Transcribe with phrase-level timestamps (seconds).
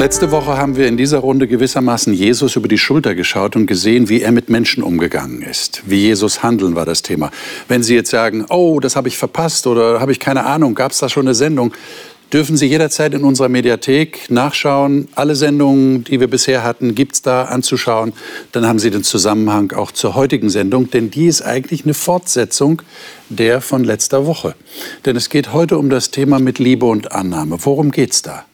[0.00, 4.08] Letzte Woche haben wir in dieser Runde gewissermaßen Jesus über die Schulter geschaut und gesehen,
[4.08, 5.82] wie er mit Menschen umgegangen ist.
[5.84, 7.30] Wie Jesus handeln war das Thema.
[7.68, 10.92] Wenn Sie jetzt sagen, oh, das habe ich verpasst oder habe ich keine Ahnung, gab
[10.92, 11.74] es da schon eine Sendung,
[12.32, 15.08] dürfen Sie jederzeit in unserer Mediathek nachschauen.
[15.16, 18.14] Alle Sendungen, die wir bisher hatten, gibt es da anzuschauen.
[18.52, 22.80] Dann haben Sie den Zusammenhang auch zur heutigen Sendung, denn die ist eigentlich eine Fortsetzung
[23.28, 24.54] der von letzter Woche.
[25.04, 27.58] Denn es geht heute um das Thema mit Liebe und Annahme.
[27.60, 28.46] Worum geht es da?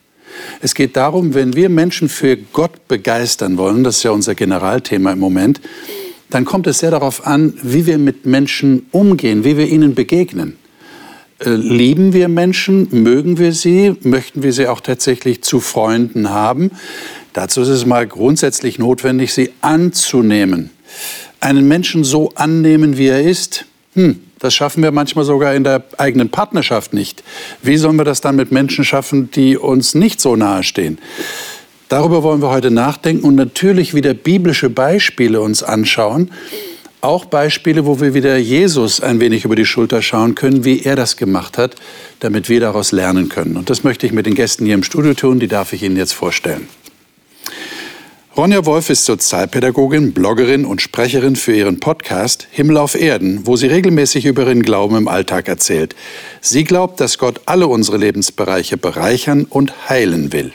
[0.60, 5.12] Es geht darum, wenn wir Menschen für Gott begeistern wollen, das ist ja unser Generalthema
[5.12, 5.60] im Moment,
[6.30, 10.56] dann kommt es sehr darauf an, wie wir mit Menschen umgehen, wie wir ihnen begegnen.
[11.38, 12.88] Äh, lieben wir Menschen?
[12.90, 13.94] Mögen wir sie?
[14.02, 16.70] Möchten wir sie auch tatsächlich zu Freunden haben?
[17.32, 20.70] Dazu ist es mal grundsätzlich notwendig, sie anzunehmen.
[21.40, 25.84] Einen Menschen so annehmen, wie er ist, hm, das schaffen wir manchmal sogar in der
[25.98, 27.22] eigenen Partnerschaft nicht.
[27.62, 30.98] Wie sollen wir das dann mit Menschen schaffen, die uns nicht so nahe stehen?
[31.88, 36.32] Darüber wollen wir heute nachdenken und natürlich wieder biblische Beispiele uns anschauen.
[37.00, 40.96] Auch Beispiele, wo wir wieder Jesus ein wenig über die Schulter schauen können, wie er
[40.96, 41.76] das gemacht hat,
[42.18, 43.56] damit wir daraus lernen können.
[43.56, 45.96] Und das möchte ich mit den Gästen hier im Studio tun, die darf ich Ihnen
[45.96, 46.68] jetzt vorstellen.
[48.36, 53.66] Ronja Wolf ist Sozialpädagogin, Bloggerin und Sprecherin für ihren Podcast Himmel auf Erden, wo sie
[53.66, 55.96] regelmäßig über ihren Glauben im Alltag erzählt.
[56.42, 60.52] Sie glaubt, dass Gott alle unsere Lebensbereiche bereichern und heilen will.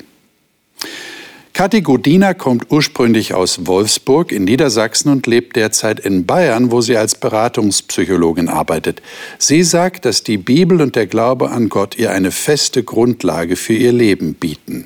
[1.54, 6.98] Kathi Godina kommt ursprünglich aus Wolfsburg in Niedersachsen und lebt derzeit in Bayern, wo sie
[6.98, 9.02] als Beratungspsychologin arbeitet.
[9.40, 13.74] Sie sagt, dass die Bibel und der Glaube an Gott ihr eine feste Grundlage für
[13.74, 14.86] ihr Leben bieten.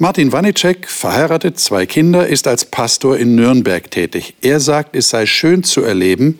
[0.00, 4.36] Martin Wanicek, verheiratet, zwei Kinder, ist als Pastor in Nürnberg tätig.
[4.40, 6.38] Er sagt, es sei schön zu erleben,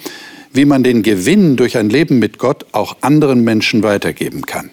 [0.52, 4.70] wie man den Gewinn durch ein Leben mit Gott auch anderen Menschen weitergeben kann.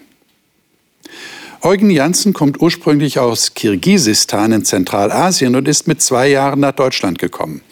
[1.62, 7.18] Eugen Janssen kommt ursprünglich aus Kirgisistan in Zentralasien und ist mit zwei Jahren nach Deutschland
[7.18, 7.62] gekommen.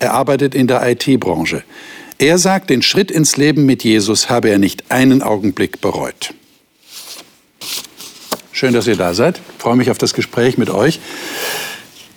[0.00, 1.62] Er arbeitet in der IT-Branche.
[2.18, 6.34] Er sagt, den Schritt ins Leben mit Jesus habe er nicht einen Augenblick bereut.
[8.56, 9.40] Schön, dass ihr da seid.
[9.56, 11.00] Ich freue mich auf das Gespräch mit euch.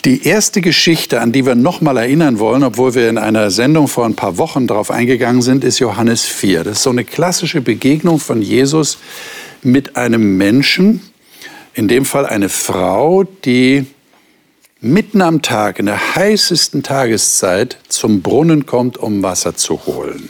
[0.06, 3.88] Die erste Geschichte, an die wir noch mal erinnern wollen, obwohl wir in einer Sendung
[3.88, 6.64] vor ein paar Wochen darauf eingegangen sind, ist Johannes 4.
[6.64, 9.00] Das ist so eine klassische Begegnung von Jesus
[9.64, 11.02] mit einem Menschen,
[11.74, 13.88] in dem Fall eine Frau, die
[14.80, 20.30] mitten am Tag, in der heißesten Tageszeit, zum Brunnen kommt, um Wasser zu holen.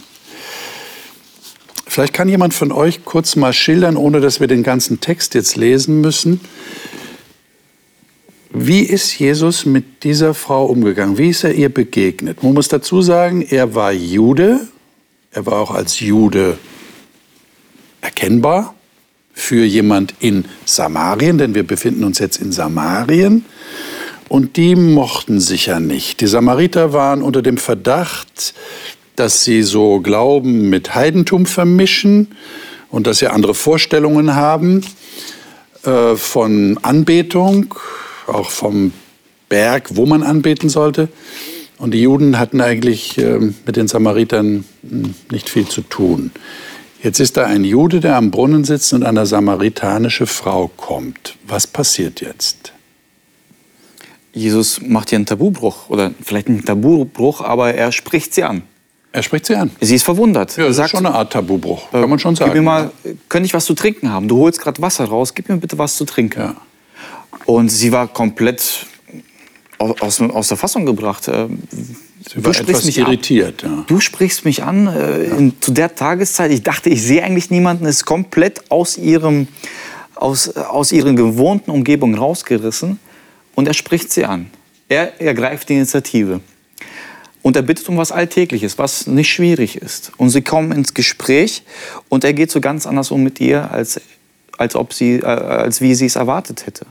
[1.88, 5.56] Vielleicht kann jemand von euch kurz mal schildern, ohne dass wir den ganzen Text jetzt
[5.56, 6.42] lesen müssen.
[8.52, 11.18] Wie ist Jesus mit dieser Frau umgegangen?
[11.18, 12.44] Wie ist er ihr begegnet?
[12.44, 14.68] Man muss dazu sagen, er war Jude.
[15.32, 16.58] Er war auch als Jude
[18.02, 18.74] erkennbar
[19.34, 23.46] für jemand in Samarien, denn wir befinden uns jetzt in Samarien.
[24.30, 26.22] Und die mochten sich ja nicht.
[26.22, 28.54] Die Samariter waren unter dem Verdacht,
[29.18, 32.30] dass sie so Glauben mit Heidentum vermischen
[32.90, 34.86] und dass sie andere Vorstellungen haben
[35.84, 37.76] äh, von Anbetung,
[38.28, 38.94] auch vom
[39.50, 41.10] Berg, wo man anbeten sollte.
[41.80, 46.32] Und die Juden hatten eigentlich äh, mit den Samaritern hm, nicht viel zu tun.
[47.02, 51.38] Jetzt ist da ein Jude, der am Brunnen sitzt und eine samaritanische Frau kommt.
[51.48, 52.74] Was passiert jetzt?
[54.34, 58.62] Jesus macht hier einen Tabubruch oder vielleicht einen Tabubruch, aber er spricht sie an.
[59.18, 59.72] Er spricht sie an.
[59.82, 60.56] Sie ist verwundert.
[60.58, 62.52] Ja, das sagt, ist schon eine Art Tabubruch, kann man schon sagen.
[62.52, 62.92] Gib mir mal,
[63.30, 64.28] könnte ich was zu trinken haben?
[64.28, 66.40] Du holst gerade Wasser raus, gib mir bitte was zu trinken.
[66.40, 66.56] Ja.
[67.48, 68.86] Und sie war komplett
[69.80, 71.28] aus, aus der Fassung gebracht.
[71.30, 71.48] Äh,
[72.30, 73.64] sie war etwas mich irritiert.
[73.64, 73.86] Ja.
[73.88, 76.52] Du sprichst mich an äh, in, zu der Tageszeit.
[76.52, 77.86] Ich dachte, ich sehe eigentlich niemanden.
[77.88, 79.48] Ist komplett aus ihrem
[80.14, 83.00] aus, aus ihren gewohnten Umgebungen rausgerissen
[83.56, 84.52] und er spricht sie an.
[84.90, 86.40] Er ergreift die Initiative.
[87.42, 90.12] Und er bittet um was Alltägliches, was nicht schwierig ist.
[90.18, 91.64] Und sie kommen ins Gespräch
[92.10, 94.02] und er geht so ganz anders um mit ihr, als,
[94.58, 96.86] als, ob sie, äh, als wie sie es erwartet hätte.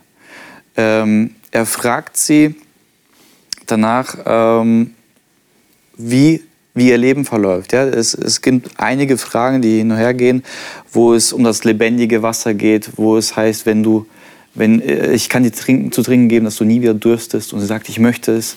[0.76, 2.54] Ähm, er fragt sie
[3.66, 4.94] danach, ähm,
[5.96, 6.43] wie,
[6.75, 7.72] wie ihr Leben verläuft.
[7.72, 10.42] Ja, es, es gibt einige Fragen, die hin und her gehen,
[10.92, 14.06] wo es um das lebendige Wasser geht, wo es heißt, wenn du
[14.56, 17.53] wenn äh, ich kann dir trinken, zu trinken geben, dass du nie wieder dürstest.
[17.53, 18.56] Und sie sagt, ich möchte es.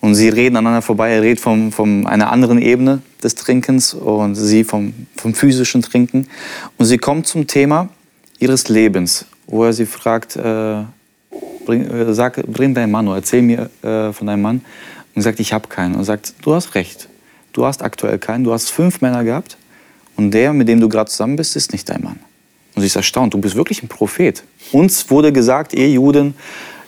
[0.00, 1.10] Und sie reden aneinander vorbei.
[1.10, 6.28] Er redet von, von einer anderen Ebene des Trinkens und sie vom, vom physischen Trinken.
[6.78, 7.88] Und sie kommt zum Thema
[8.38, 10.84] ihres Lebens, wo er sie fragt, äh,
[11.66, 14.60] bring, äh, sag, bring deinen Mann oder erzähl mir äh, von deinem Mann.
[15.14, 15.96] Und sagt, ich habe keinen.
[15.96, 17.08] Und sagt, du hast recht.
[17.52, 18.44] Du hast aktuell keinen.
[18.44, 19.58] Du hast fünf Männer gehabt.
[20.16, 22.20] Und der, mit dem du gerade zusammen bist, ist nicht dein Mann.
[22.74, 24.42] Und sie ist erstaunt, du bist wirklich ein Prophet.
[24.72, 26.34] Uns wurde gesagt, ihr Juden,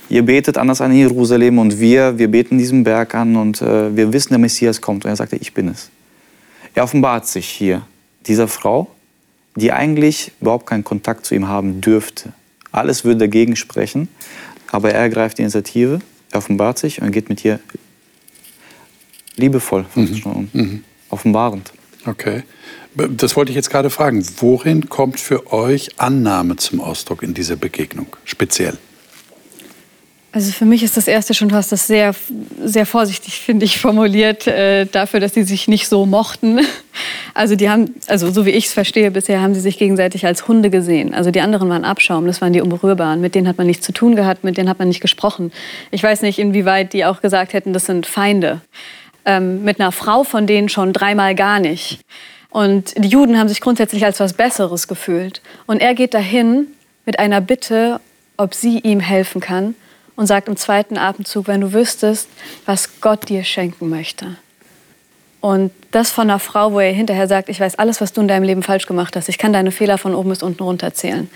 [0.08, 4.12] ihr betet anders an Jerusalem und wir, wir beten diesen Berg an und äh, wir
[4.12, 5.04] wissen, der Messias kommt.
[5.04, 5.90] Und er sagte, ich bin es.
[6.74, 7.82] Er offenbart sich hier
[8.26, 8.88] dieser Frau,
[9.56, 12.32] die eigentlich überhaupt keinen Kontakt zu ihm haben dürfte.
[12.70, 14.08] Alles würde dagegen sprechen,
[14.70, 16.00] aber er ergreift die Initiative,
[16.30, 17.60] er offenbart sich und geht mit ihr
[19.36, 20.48] liebevoll, mhm.
[20.52, 20.84] Mhm.
[21.10, 21.72] offenbarend.
[22.06, 22.42] Okay.
[22.94, 24.24] Das wollte ich jetzt gerade fragen.
[24.38, 28.76] Worin kommt für euch Annahme zum Ausdruck in dieser Begegnung speziell?
[30.34, 32.14] Also für mich ist das erste schon fast das sehr,
[32.64, 36.60] sehr vorsichtig, finde ich, formuliert, äh, dafür, dass sie sich nicht so mochten.
[37.34, 40.46] Also die haben, also so wie ich es verstehe, bisher haben sie sich gegenseitig als
[40.46, 41.14] Hunde gesehen.
[41.14, 43.22] Also die anderen waren Abschaum, das waren die Unberührbaren.
[43.22, 45.50] Mit denen hat man nichts zu tun gehabt, mit denen hat man nicht gesprochen.
[45.90, 48.60] Ich weiß nicht, inwieweit die auch gesagt hätten, das sind Feinde.
[49.24, 52.00] Ähm, mit einer Frau von denen schon dreimal gar nicht.
[52.50, 55.40] Und die Juden haben sich grundsätzlich als was Besseres gefühlt.
[55.66, 56.66] Und er geht dahin
[57.06, 58.00] mit einer Bitte,
[58.36, 59.74] ob sie ihm helfen kann
[60.16, 62.28] und sagt im zweiten Atemzug, wenn du wüsstest,
[62.66, 64.36] was Gott dir schenken möchte.
[65.40, 68.28] Und das von einer Frau, wo er hinterher sagt, ich weiß alles, was du in
[68.28, 69.28] deinem Leben falsch gemacht hast.
[69.28, 71.28] Ich kann deine Fehler von oben bis unten runterzählen.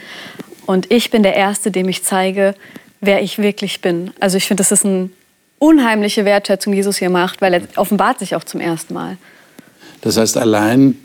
[0.65, 2.55] Und ich bin der Erste, dem ich zeige,
[3.01, 4.13] wer ich wirklich bin.
[4.21, 5.11] Also ich finde, das ist eine
[5.59, 9.17] unheimliche Wertschätzung, die Jesus hier macht, weil er offenbart sich auch zum ersten Mal.
[10.01, 10.97] Das heißt, allein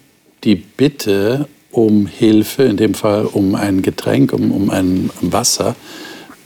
[0.43, 5.75] die Bitte um Hilfe, in dem Fall um ein Getränk, um, um ein Wasser,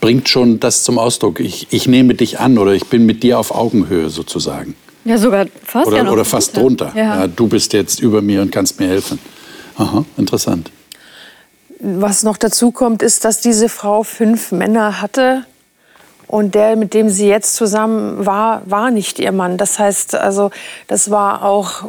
[0.00, 1.40] bringt schon das zum Ausdruck.
[1.40, 4.76] Ich, ich nehme dich an oder ich bin mit dir auf Augenhöhe sozusagen.
[5.04, 5.86] Ja, sogar fast.
[5.86, 6.92] Oder, ja oder fast drunter.
[6.94, 7.20] Ja.
[7.20, 9.18] Ja, du bist jetzt über mir und kannst mir helfen.
[9.76, 10.70] Aha, interessant.
[11.80, 15.44] Was noch dazu kommt, ist, dass diese Frau fünf Männer hatte
[16.28, 19.56] und der, mit dem sie jetzt zusammen war, war nicht ihr Mann.
[19.56, 20.50] Das heißt, also,
[20.88, 21.84] das war auch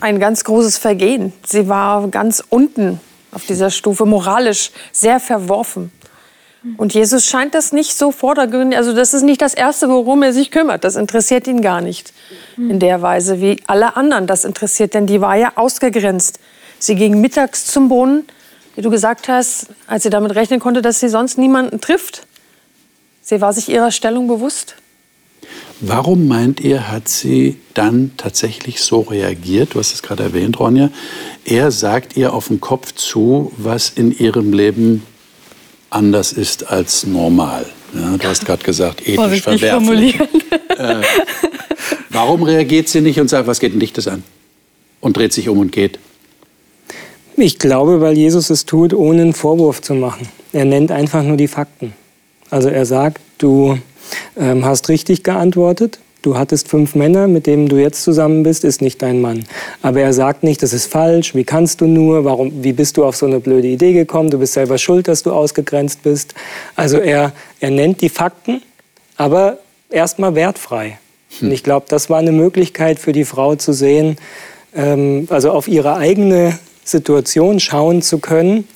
[0.00, 1.32] ein ganz großes Vergehen.
[1.46, 3.00] Sie war ganz unten
[3.32, 5.92] auf dieser Stufe, moralisch sehr verworfen.
[6.76, 10.34] Und Jesus scheint das nicht so vordergründig, also das ist nicht das Erste, worum er
[10.34, 10.84] sich kümmert.
[10.84, 12.12] Das interessiert ihn gar nicht
[12.58, 16.38] in der Weise, wie alle anderen das interessiert, denn die war ja ausgegrenzt.
[16.78, 18.26] Sie ging mittags zum Brunnen,
[18.74, 22.26] wie du gesagt hast, als sie damit rechnen konnte, dass sie sonst niemanden trifft.
[23.30, 24.74] Sie war sich ihrer Stellung bewusst.
[25.78, 29.74] Warum meint ihr, hat sie dann tatsächlich so reagiert?
[29.74, 30.90] Du hast es gerade erwähnt, Ronja.
[31.44, 35.04] Er sagt ihr auf den Kopf zu, was in ihrem Leben
[35.90, 37.66] anders ist als normal.
[37.94, 40.18] Ja, du hast gerade gesagt, ethisch verwerflich.
[40.76, 41.02] Äh,
[42.08, 44.24] warum reagiert sie nicht und sagt, was geht denn dich das an?
[45.00, 46.00] Und dreht sich um und geht?
[47.36, 50.28] Ich glaube, weil Jesus es tut, ohne einen Vorwurf zu machen.
[50.52, 51.92] Er nennt einfach nur die Fakten.
[52.50, 53.78] Also er sagt, du
[54.36, 55.98] ähm, hast richtig geantwortet.
[56.22, 59.44] Du hattest fünf Männer, mit denen du jetzt zusammen bist, ist nicht dein Mann.
[59.80, 63.06] Aber er sagt nicht, das ist falsch, wie kannst du nur, warum, wie bist du
[63.06, 66.34] auf so eine blöde Idee gekommen, du bist selber schuld, dass du ausgegrenzt bist.
[66.76, 68.60] Also er, er nennt die Fakten,
[69.16, 69.58] aber
[69.88, 70.98] erstmal wertfrei.
[71.38, 71.48] Hm.
[71.48, 74.18] Und ich glaube, das war eine Möglichkeit für die Frau zu sehen,
[74.74, 78.68] ähm, also auf ihre eigene Situation schauen zu können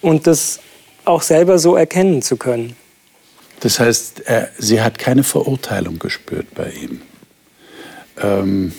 [0.00, 0.60] und das
[1.04, 2.76] auch selber so erkennen zu können.
[3.60, 7.00] Das heißt, er, sie hat keine Verurteilung gespürt bei ihm.
[8.20, 8.72] Ähm,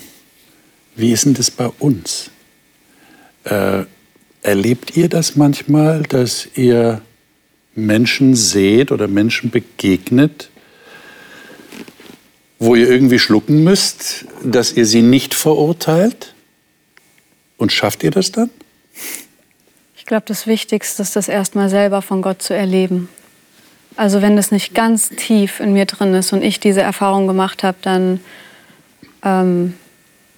[0.94, 2.30] wie ist denn das bei uns?
[3.44, 3.84] Äh,
[4.42, 7.02] erlebt ihr das manchmal, dass ihr
[7.74, 10.50] Menschen seht oder Menschen begegnet,
[12.58, 16.34] wo ihr irgendwie schlucken müsst, dass ihr sie nicht verurteilt?
[17.58, 18.50] Und schafft ihr das dann?
[19.96, 23.08] Ich glaube, das Wichtigste ist, das erstmal selber von Gott zu erleben.
[23.96, 27.62] Also wenn das nicht ganz tief in mir drin ist und ich diese Erfahrung gemacht
[27.62, 28.20] habe, dann
[29.22, 29.74] ähm,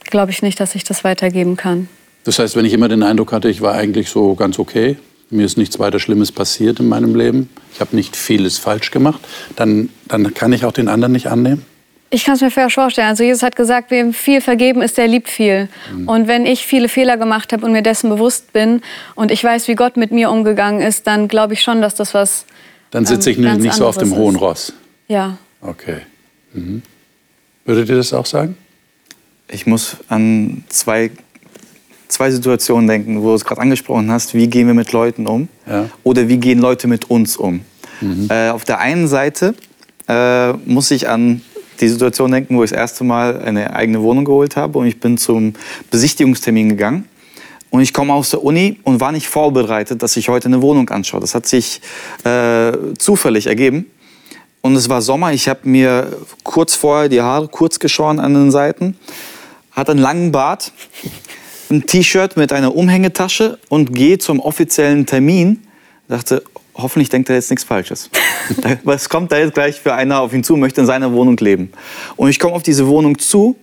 [0.04, 1.88] glaube ich nicht, dass ich das weitergeben kann.
[2.24, 4.96] Das heißt, wenn ich immer den Eindruck hatte, ich war eigentlich so ganz okay,
[5.30, 9.20] mir ist nichts weiter Schlimmes passiert in meinem Leben, ich habe nicht vieles falsch gemacht,
[9.56, 11.64] dann, dann kann ich auch den anderen nicht annehmen?
[12.10, 13.08] Ich kann es mir fair vorstellen.
[13.08, 15.68] Also Jesus hat gesagt, wem viel vergeben ist, der liebt viel.
[15.94, 16.08] Mhm.
[16.08, 18.80] Und wenn ich viele Fehler gemacht habe und mir dessen bewusst bin
[19.14, 22.14] und ich weiß, wie Gott mit mir umgegangen ist, dann glaube ich schon, dass das
[22.14, 22.46] was
[22.90, 24.72] dann sitze ich nicht so auf dem hohen Ross.
[25.08, 25.38] Ja.
[25.60, 25.98] Okay.
[26.52, 26.82] Mhm.
[27.64, 28.56] Würdet ihr das auch sagen?
[29.50, 31.10] Ich muss an zwei,
[32.08, 34.34] zwei Situationen denken, wo du es gerade angesprochen hast.
[34.34, 35.48] Wie gehen wir mit Leuten um?
[35.66, 35.88] Ja.
[36.04, 37.60] Oder wie gehen Leute mit uns um?
[38.28, 39.54] Äh, auf der einen Seite
[40.08, 41.42] äh, muss ich an
[41.80, 45.00] die Situation denken, wo ich das erste Mal eine eigene Wohnung geholt habe und ich
[45.00, 45.54] bin zum
[45.90, 47.06] Besichtigungstermin gegangen.
[47.70, 50.88] Und ich komme aus der Uni und war nicht vorbereitet, dass ich heute eine Wohnung
[50.88, 51.20] anschaue.
[51.20, 51.80] Das hat sich
[52.24, 53.86] äh, zufällig ergeben.
[54.60, 55.32] Und es war Sommer.
[55.32, 58.96] Ich habe mir kurz vorher die Haare kurz geschoren an den Seiten,
[59.72, 60.72] hatte einen langen Bart,
[61.70, 65.62] ein T-Shirt mit einer Umhängetasche und gehe zum offiziellen Termin.
[66.08, 66.42] Dachte,
[66.74, 68.10] hoffentlich denkt er jetzt nichts Falsches.
[68.82, 71.70] Was kommt da jetzt gleich für einer auf ihn zu, möchte in seiner Wohnung leben?
[72.16, 73.56] Und ich komme auf diese Wohnung zu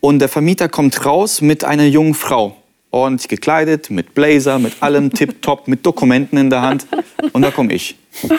[0.00, 2.56] und der Vermieter kommt raus mit einer jungen Frau.
[2.92, 6.86] Ordentlich gekleidet, mit Blazer, mit allem tipptopp, mit Dokumenten in der Hand.
[7.32, 7.96] Und da komme ich.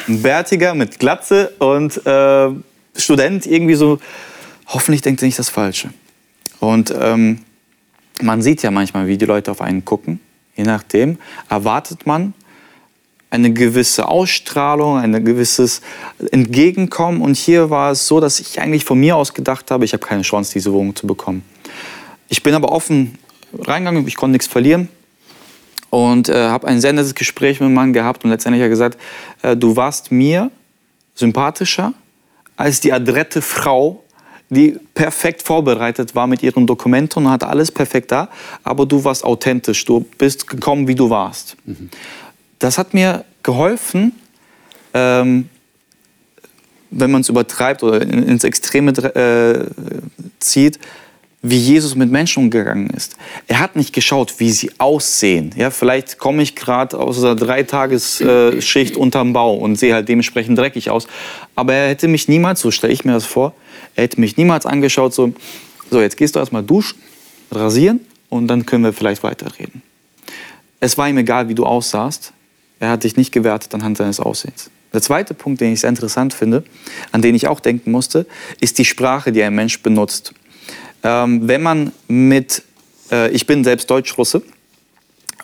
[0.07, 2.49] Ein Bärtiger mit Glatze und äh,
[2.95, 3.99] Student, irgendwie so,
[4.67, 5.89] hoffentlich denkt er nicht das Falsche.
[6.59, 7.39] Und ähm,
[8.21, 10.19] man sieht ja manchmal, wie die Leute auf einen gucken.
[10.55, 11.17] Je nachdem
[11.49, 12.33] erwartet man
[13.33, 15.81] eine gewisse Ausstrahlung, ein gewisses
[16.31, 17.21] Entgegenkommen.
[17.21, 20.05] Und hier war es so, dass ich eigentlich von mir aus gedacht habe, ich habe
[20.05, 21.43] keine Chance, diese Wohnung zu bekommen.
[22.29, 23.17] Ich bin aber offen
[23.59, 24.89] reingegangen, ich konnte nichts verlieren
[25.89, 28.69] und äh, habe ein sehr nettes Gespräch mit dem Mann gehabt und letztendlich hat er
[28.69, 28.97] gesagt,
[29.41, 30.51] äh, du warst mir
[31.15, 31.93] sympathischer
[32.55, 34.03] als die adrette Frau,
[34.49, 38.29] die perfekt vorbereitet war mit ihren Dokumenten und hatte alles perfekt da,
[38.63, 41.55] aber du warst authentisch, du bist gekommen, wie du warst.
[41.65, 41.89] Mhm.
[42.59, 44.13] Das hat mir geholfen,
[44.93, 45.49] ähm,
[46.91, 49.65] wenn man es übertreibt oder ins Extreme äh,
[50.39, 50.79] zieht,
[51.45, 53.17] wie Jesus mit Menschen umgegangen ist.
[53.47, 55.53] Er hat nicht geschaut, wie sie aussehen.
[55.57, 60.57] Ja, vielleicht komme ich gerade aus einer Dreitagesschicht äh, unterm Bau und sehe halt dementsprechend
[60.57, 61.05] dreckig aus.
[61.53, 63.53] Aber er hätte mich niemals, so stelle ich mir das vor,
[63.95, 65.33] er hätte mich niemals angeschaut, so,
[65.91, 66.97] so jetzt gehst du erstmal duschen,
[67.51, 69.81] rasieren und dann können wir vielleicht weiterreden.
[70.79, 72.31] Es war ihm egal, wie du aussahst.
[72.79, 74.69] Er hat dich nicht gewertet anhand seines Aussehens.
[74.93, 76.63] Der zweite Punkt, den ich sehr interessant finde,
[77.11, 78.25] an den ich auch denken musste,
[78.61, 80.33] ist die Sprache, die ein Mensch benutzt.
[81.03, 82.63] Ähm, wenn man mit,
[83.11, 84.41] äh, ich bin selbst Deutsch-Russe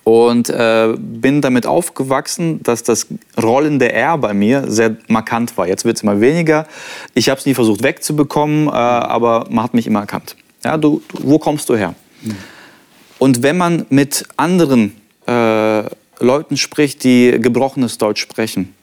[0.03, 3.07] und äh, bin damit aufgewachsen, dass das
[3.41, 5.67] rollende R bei mir sehr markant war.
[5.67, 6.67] Jetzt wird es immer weniger.
[7.13, 10.35] Ich habe es nie versucht wegzubekommen, äh, aber man hat mich immer erkannt.
[10.63, 11.93] Ja, du, du wo kommst du her?
[12.21, 12.35] Mhm.
[13.19, 14.95] Und wenn man mit anderen
[15.27, 15.83] äh,
[16.19, 18.73] Leuten spricht, die gebrochenes Deutsch sprechen,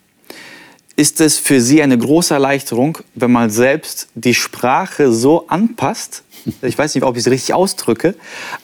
[0.96, 6.22] ist es für sie eine große Erleichterung, wenn man selbst die Sprache so anpasst.
[6.62, 8.14] Ich weiß nicht, ob ich es richtig ausdrücke,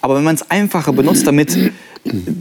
[0.01, 1.57] aber wenn man es einfacher benutzt, damit,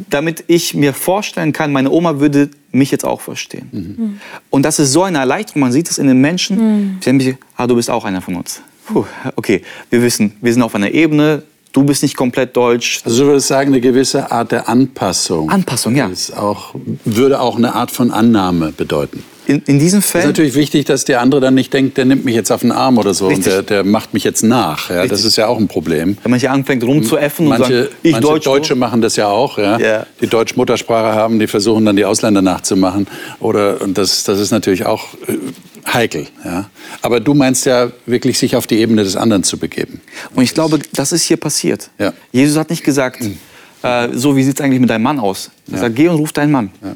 [0.10, 3.70] damit ich mir vorstellen kann, meine Oma würde mich jetzt auch verstehen.
[3.72, 4.22] Mhm.
[4.50, 5.62] Und das ist so eine Erleichterung.
[5.62, 7.00] Man sieht es in den Menschen.
[7.06, 7.38] Mhm.
[7.56, 8.62] Ah, du bist auch einer von uns.
[8.86, 9.06] Puh,
[9.36, 13.02] okay, wir wissen, wir sind auf einer Ebene, du bist nicht komplett deutsch.
[13.06, 15.50] Also du würdest sagen, eine gewisse Art der Anpassung.
[15.50, 16.08] Anpassung, ja.
[16.08, 19.24] Ist auch, würde auch eine Art von Annahme bedeuten.
[19.52, 20.22] In, in diesem Fällen.
[20.22, 22.62] Es ist natürlich wichtig, dass der andere dann nicht denkt, der nimmt mich jetzt auf
[22.62, 23.48] den Arm oder so Richtig.
[23.48, 24.90] und der, der macht mich jetzt nach.
[24.90, 26.16] Ja, das ist ja auch ein Problem.
[26.24, 29.28] Wenn man hier anfängt rumzuäffen manche, und sagt, ich manche Deutsch, Deutsche machen das ja
[29.28, 29.58] auch.
[29.58, 29.78] Ja?
[29.78, 30.08] Yeah.
[30.22, 33.08] Die deutsche Muttersprache haben, die versuchen dann die Ausländer nachzumachen.
[33.42, 36.28] Oder, und das, das ist natürlich auch äh, heikel.
[36.46, 36.70] Ja?
[37.02, 40.00] Aber du meinst ja wirklich, sich auf die Ebene des anderen zu begeben.
[40.34, 41.90] Und ich glaube, das ist hier passiert.
[42.00, 42.14] Ja.
[42.32, 43.38] Jesus hat nicht gesagt, mhm.
[43.84, 45.52] äh, so wie sieht es eigentlich mit deinem Mann aus?
[45.68, 45.80] Er ja.
[45.82, 46.72] sagt, geh und ruf deinen Mann.
[46.82, 46.96] Ja.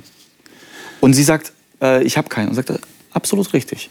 [1.01, 1.51] Und sie sagt,
[1.82, 2.50] äh, ich habe keinen.
[2.50, 2.72] Und sagt,
[3.12, 3.89] absolut richtig.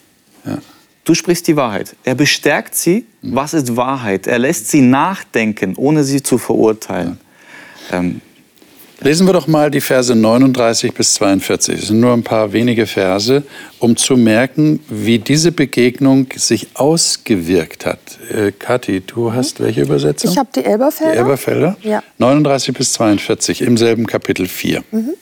[1.05, 1.97] Du sprichst die Wahrheit.
[2.05, 3.07] Er bestärkt sie.
[3.23, 3.35] Mhm.
[3.35, 4.27] Was ist Wahrheit?
[4.27, 7.19] Er lässt sie nachdenken, ohne sie zu verurteilen.
[7.91, 8.21] Ähm,
[9.01, 11.79] Lesen wir doch mal die Verse 39 bis 42.
[11.79, 13.43] Es sind nur ein paar wenige Verse,
[13.79, 17.99] um zu merken, wie diese Begegnung sich ausgewirkt hat.
[18.33, 20.31] Äh, Kathi, du hast welche Übersetzung?
[20.31, 21.13] Ich habe die Elberfelder.
[21.13, 21.77] Die Elberfelder?
[21.83, 22.03] Ja.
[22.19, 24.83] 39 bis 42 im selben Kapitel 4.
[24.91, 25.15] Mhm.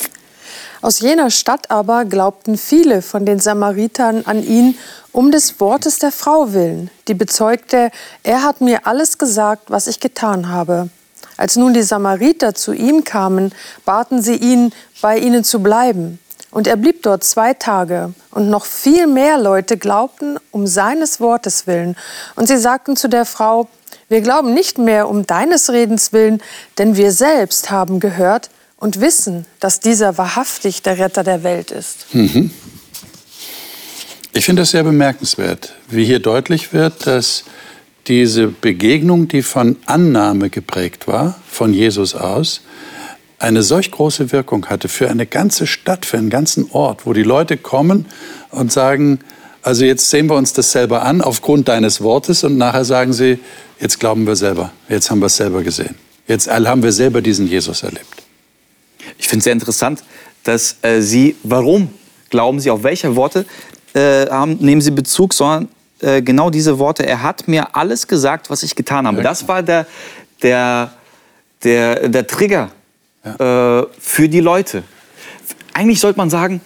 [0.82, 4.76] Aus jener Stadt aber glaubten viele von den Samaritern an ihn
[5.12, 7.92] um des Wortes der Frau willen, die bezeugte,
[8.24, 10.88] er hat mir alles gesagt, was ich getan habe.
[11.36, 13.52] Als nun die Samariter zu ihm kamen,
[13.84, 16.18] baten sie ihn, bei ihnen zu bleiben.
[16.50, 18.12] Und er blieb dort zwei Tage.
[18.32, 21.96] Und noch viel mehr Leute glaubten um seines Wortes willen.
[22.34, 23.68] Und sie sagten zu der Frau,
[24.08, 26.42] wir glauben nicht mehr um deines Redens willen,
[26.76, 28.50] denn wir selbst haben gehört
[28.82, 32.12] und wissen, dass dieser wahrhaftig der Retter der Welt ist.
[32.12, 32.50] Mhm.
[34.32, 37.44] Ich finde das sehr bemerkenswert, wie hier deutlich wird, dass
[38.08, 42.62] diese Begegnung, die von Annahme geprägt war, von Jesus aus,
[43.38, 47.22] eine solch große Wirkung hatte für eine ganze Stadt, für einen ganzen Ort, wo die
[47.22, 48.06] Leute kommen
[48.50, 49.20] und sagen,
[49.62, 53.38] also jetzt sehen wir uns das selber an aufgrund deines Wortes und nachher sagen sie,
[53.78, 55.94] jetzt glauben wir selber, jetzt haben wir es selber gesehen.
[56.26, 58.21] Jetzt haben wir selber diesen Jesus erlebt.
[59.18, 60.02] Ich finde es sehr interessant,
[60.44, 61.90] dass äh, Sie, warum
[62.30, 63.44] glauben Sie, auf welche Worte?
[63.94, 65.68] äh, haben, nehmen sie Bezug, sondern
[66.00, 69.23] äh, genau diese Worte, er hat mir alles gesagt, was ich getan habe.
[69.23, 69.87] Das war der,
[70.42, 70.92] der,
[71.62, 72.71] der, der Trigger
[73.25, 74.82] äh, für die Leute.
[75.75, 76.61] Eigentlich sollte man sagen,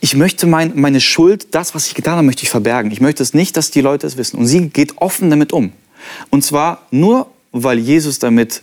[0.00, 2.90] ich möchte mein, meine Schuld, das, was ich getan habe, möchte ich verbergen.
[2.90, 4.38] Ich möchte es nicht, dass die Leute es wissen.
[4.38, 5.72] Und sie geht offen damit um.
[6.30, 8.62] Und zwar nur, weil Jesus damit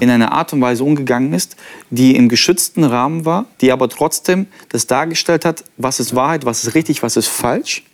[0.00, 1.56] in einer Art und Weise umgegangen ist,
[1.90, 6.64] die im geschützten Rahmen war, die aber trotzdem das dargestellt hat, was ist Wahrheit, was
[6.64, 7.84] ist richtig, was ist falsch.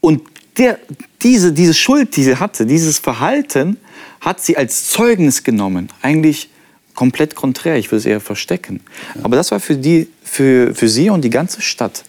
[0.00, 0.22] Und
[0.56, 0.78] der,
[1.22, 3.76] diese, diese Schuld, die sie hatte, dieses Verhalten,
[4.20, 5.88] hat sie als Zeugnis genommen.
[6.02, 6.50] Eigentlich
[6.94, 8.80] komplett konträr, ich will es eher verstecken.
[9.22, 12.04] Aber das war für, die, für, für sie und die ganze Stadt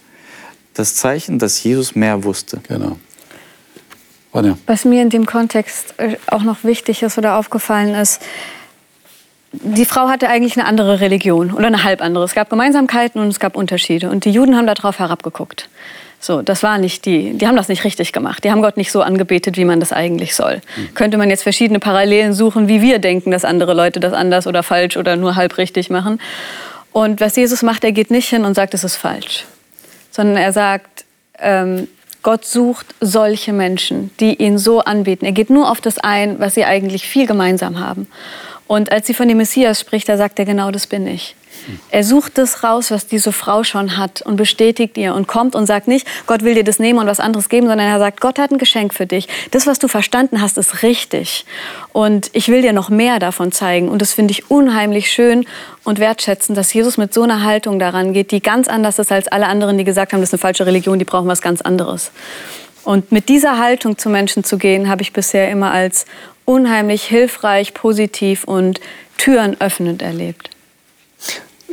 [0.74, 2.62] das Zeichen, dass Jesus mehr wusste.
[2.68, 2.98] Genau.
[4.66, 8.22] Was mir in dem Kontext äh, auch noch wichtig ist oder aufgefallen ist,
[9.52, 12.24] die Frau hatte eigentlich eine andere Religion oder eine halb andere.
[12.24, 14.10] Es gab Gemeinsamkeiten und es gab Unterschiede.
[14.10, 15.70] Und die Juden haben darauf herabgeguckt.
[16.20, 18.44] So, das war nicht die, die haben das nicht richtig gemacht.
[18.44, 20.62] Die haben Gott nicht so angebetet, wie man das eigentlich soll.
[20.78, 20.94] Mhm.
[20.94, 24.62] Könnte man jetzt verschiedene Parallelen suchen, wie wir denken, dass andere Leute das anders oder
[24.62, 26.22] falsch oder nur halb richtig machen.
[26.92, 29.46] Und was Jesus macht, er geht nicht hin und sagt, es ist falsch,
[30.12, 31.06] sondern er sagt,
[31.40, 31.88] ähm,
[32.22, 35.26] Gott sucht solche Menschen, die ihn so anbeten.
[35.26, 38.06] Er geht nur auf das ein, was sie eigentlich viel gemeinsam haben.
[38.72, 41.36] Und als sie von dem Messias spricht, da sagt er genau, das bin ich.
[41.90, 45.66] Er sucht das raus, was diese Frau schon hat und bestätigt ihr und kommt und
[45.66, 48.40] sagt nicht, Gott will dir das nehmen und was anderes geben, sondern er sagt, Gott
[48.40, 49.28] hat ein Geschenk für dich.
[49.52, 51.44] Das, was du verstanden hast, ist richtig.
[51.92, 53.90] Und ich will dir noch mehr davon zeigen.
[53.90, 55.46] Und das finde ich unheimlich schön
[55.84, 59.28] und wertschätzend, dass Jesus mit so einer Haltung daran geht, die ganz anders ist als
[59.28, 62.14] alle anderen, die gesagt haben, das ist eine falsche Religion, die brauchen was ganz anderes.
[62.84, 66.06] Und mit dieser Haltung zu Menschen zu gehen, habe ich bisher immer als
[66.46, 68.80] unheimlich hilfreich, positiv und
[69.18, 70.50] Türen öffnend erlebt.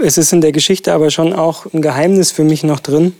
[0.00, 3.14] Es ist in der Geschichte aber schon auch ein Geheimnis für mich noch drin.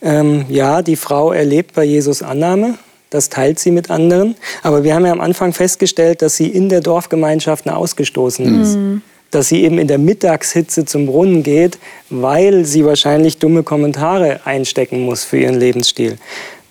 [0.00, 2.78] Ähm, ja, die Frau erlebt bei Jesus Annahme,
[3.10, 4.34] das teilt sie mit anderen.
[4.62, 8.76] Aber wir haben ja am Anfang festgestellt, dass sie in der Dorfgemeinschaft eine Ausgestoßene ist.
[8.76, 9.02] Mhm.
[9.30, 11.78] Dass sie eben in der Mittagshitze zum Brunnen geht,
[12.10, 16.18] weil sie wahrscheinlich dumme Kommentare einstecken muss für ihren Lebensstil.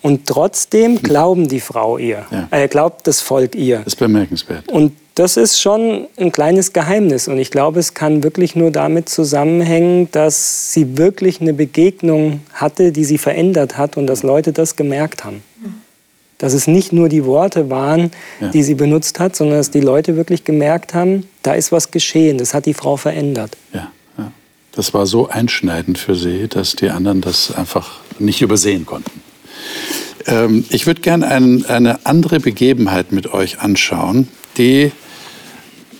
[0.03, 2.25] Und trotzdem glauben die Frau ihr.
[2.29, 2.47] Ja.
[2.51, 3.77] Er glaubt das Volk ihr.
[3.77, 4.67] Das ist bemerkenswert.
[4.67, 7.29] Und das ist schon ein kleines Geheimnis.
[7.29, 12.91] Und ich glaube, es kann wirklich nur damit zusammenhängen, dass sie wirklich eine Begegnung hatte,
[12.91, 15.41] die sie verändert hat und dass Leute das gemerkt haben.
[16.37, 18.11] Dass es nicht nur die Worte waren,
[18.41, 18.49] ja.
[18.49, 22.39] die sie benutzt hat, sondern dass die Leute wirklich gemerkt haben, da ist was geschehen,
[22.39, 23.55] das hat die Frau verändert.
[23.71, 24.31] Ja, ja.
[24.73, 29.21] Das war so einschneidend für sie, dass die anderen das einfach nicht übersehen konnten.
[30.25, 34.91] Ähm, ich würde gerne ein, eine andere Begebenheit mit euch anschauen, die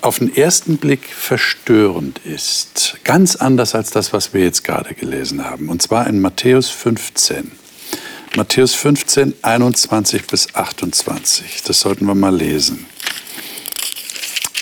[0.01, 2.97] auf den ersten Blick verstörend ist.
[3.05, 5.69] Ganz anders als das, was wir jetzt gerade gelesen haben.
[5.69, 7.51] Und zwar in Matthäus 15.
[8.35, 11.61] Matthäus 15, 21 bis 28.
[11.63, 12.85] Das sollten wir mal lesen.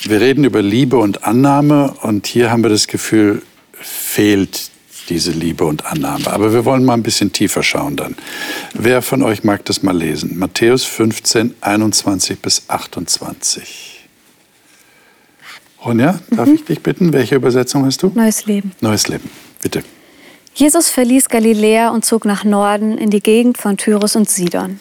[0.04, 3.42] Wir reden über Liebe und Annahme und hier haben wir das Gefühl,
[3.74, 4.72] fehlt
[5.12, 6.32] diese Liebe und Annahme.
[6.32, 8.16] Aber wir wollen mal ein bisschen tiefer schauen dann.
[8.74, 10.40] Wer von euch mag das mal lesen?
[10.40, 14.08] Matthäus 15, 21 bis 28.
[15.84, 16.56] Ronja, darf mhm.
[16.56, 18.12] ich dich bitten, welche Übersetzung hast du?
[18.16, 18.72] Neues Leben.
[18.80, 19.30] Neues Leben,
[19.62, 19.84] bitte.
[20.54, 24.80] Jesus verließ Galiläa und zog nach Norden in die Gegend von Tyrus und Sidon.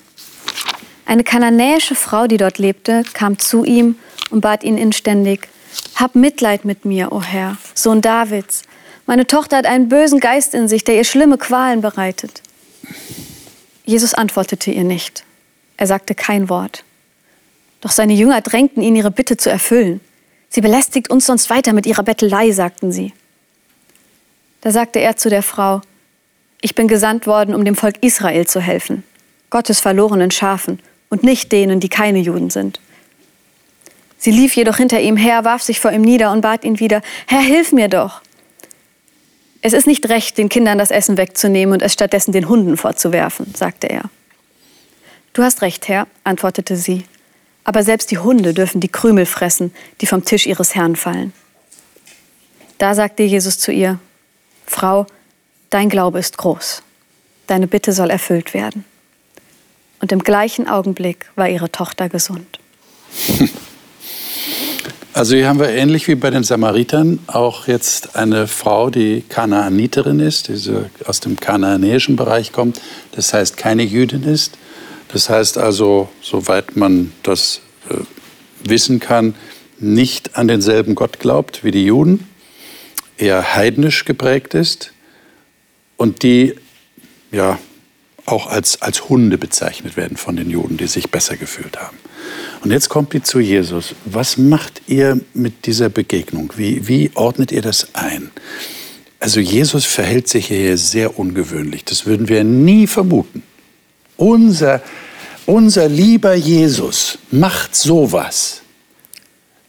[1.07, 3.97] Eine kananäische Frau, die dort lebte, kam zu ihm
[4.31, 5.49] und bat ihn inständig,
[5.97, 8.63] Hab Mitleid mit mir, o Herr, Sohn Davids.
[9.11, 12.43] Meine Tochter hat einen bösen Geist in sich, der ihr schlimme Qualen bereitet.
[13.85, 15.25] Jesus antwortete ihr nicht.
[15.77, 16.85] Er sagte kein Wort.
[17.81, 20.01] Doch seine Jünger drängten ihn, ihre Bitte zu erfüllen.
[20.49, 23.13] Sie belästigt uns sonst weiter mit ihrer Bettelei, sagten sie.
[24.61, 25.81] Da sagte er zu der Frau,
[26.61, 29.03] ich bin gesandt worden, um dem Volk Israel zu helfen,
[29.51, 32.79] Gottes verlorenen Schafen und nicht denen, die keine Juden sind.
[34.19, 37.03] Sie lief jedoch hinter ihm her, warf sich vor ihm nieder und bat ihn wieder,
[37.27, 38.23] Herr, hilf mir doch.
[39.63, 43.55] Es ist nicht recht, den Kindern das Essen wegzunehmen und es stattdessen den Hunden vorzuwerfen,
[43.55, 44.05] sagte er.
[45.33, 47.05] Du hast recht, Herr, antwortete sie.
[47.65, 51.33] Aber selbst die Hunde dürfen die Krümel fressen, die vom Tisch ihres Herrn fallen.
[52.79, 53.99] Da sagte Jesus zu ihr,
[54.67, 55.07] Frau,
[55.69, 56.83] dein Glaube ist groß.
[57.47, 58.85] Deine Bitte soll erfüllt werden.
[60.01, 62.59] Und im gleichen Augenblick war ihre Tochter gesund.
[65.21, 70.19] Also hier haben wir ähnlich wie bei den Samaritern auch jetzt eine Frau, die Kanaaniterin
[70.19, 70.73] ist, die
[71.05, 72.81] aus dem kanaanäischen Bereich kommt,
[73.13, 74.57] das heißt keine Jüdin ist,
[75.13, 77.97] das heißt also, soweit man das äh,
[78.65, 79.35] wissen kann,
[79.79, 82.27] nicht an denselben Gott glaubt wie die Juden,
[83.19, 84.95] eher heidnisch geprägt ist
[85.99, 86.55] und die
[87.31, 87.59] ja
[88.25, 91.99] auch als, als Hunde bezeichnet werden von den Juden, die sich besser gefühlt haben.
[92.63, 93.95] Und jetzt kommt die zu Jesus.
[94.05, 96.53] Was macht ihr mit dieser Begegnung?
[96.57, 98.31] Wie, wie ordnet ihr das ein?
[99.19, 101.85] Also Jesus verhält sich hier sehr ungewöhnlich.
[101.85, 103.43] Das würden wir nie vermuten.
[104.17, 104.83] Unser,
[105.47, 108.63] unser lieber Jesus macht sowas.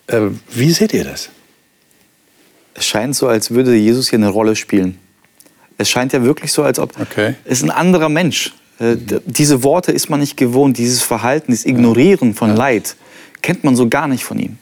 [0.08, 1.30] Äh, wie seht ihr das?
[2.73, 4.97] Es scheint so, als würde Jesus hier eine Rolle spielen.
[5.77, 7.36] Es scheint ja wirklich so, als ob Okay.
[7.45, 8.54] es ein anderer Mensch.
[8.82, 12.96] Äh, diese Worte ist man nicht gewohnt, dieses Verhalten, dieses Ignorieren von Leid
[13.41, 14.58] kennt man so gar nicht von ihm.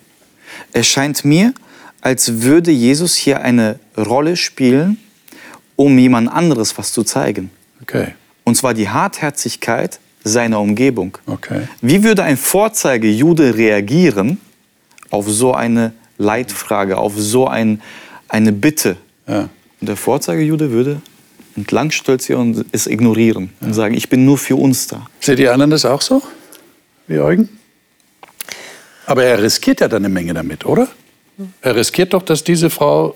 [0.74, 1.54] Es scheint mir,
[2.02, 4.98] als würde Jesus hier eine Rolle spielen,
[5.76, 7.50] um jemand anderes was zu zeigen.
[7.82, 11.18] Okay, Und zwar die Hartherzigkeit seiner Umgebung.
[11.26, 11.68] okay.
[11.82, 14.38] Wie würde ein Vorzeigejude reagieren
[15.10, 17.82] auf so eine Leitfrage, auf so ein,
[18.28, 18.98] eine Bitte?
[19.28, 19.50] Ja.
[19.80, 21.02] Und der Vorzeigejude würde
[21.60, 25.08] entlang stolzieren und es ignorieren und sagen, ich bin nur für uns da.
[25.20, 26.22] Seht ihr anderen das auch so?
[27.08, 27.50] Wie Eugen?
[29.06, 30.88] Aber er riskiert ja dann eine Menge damit, oder?
[31.62, 33.16] Er riskiert doch, dass diese Frau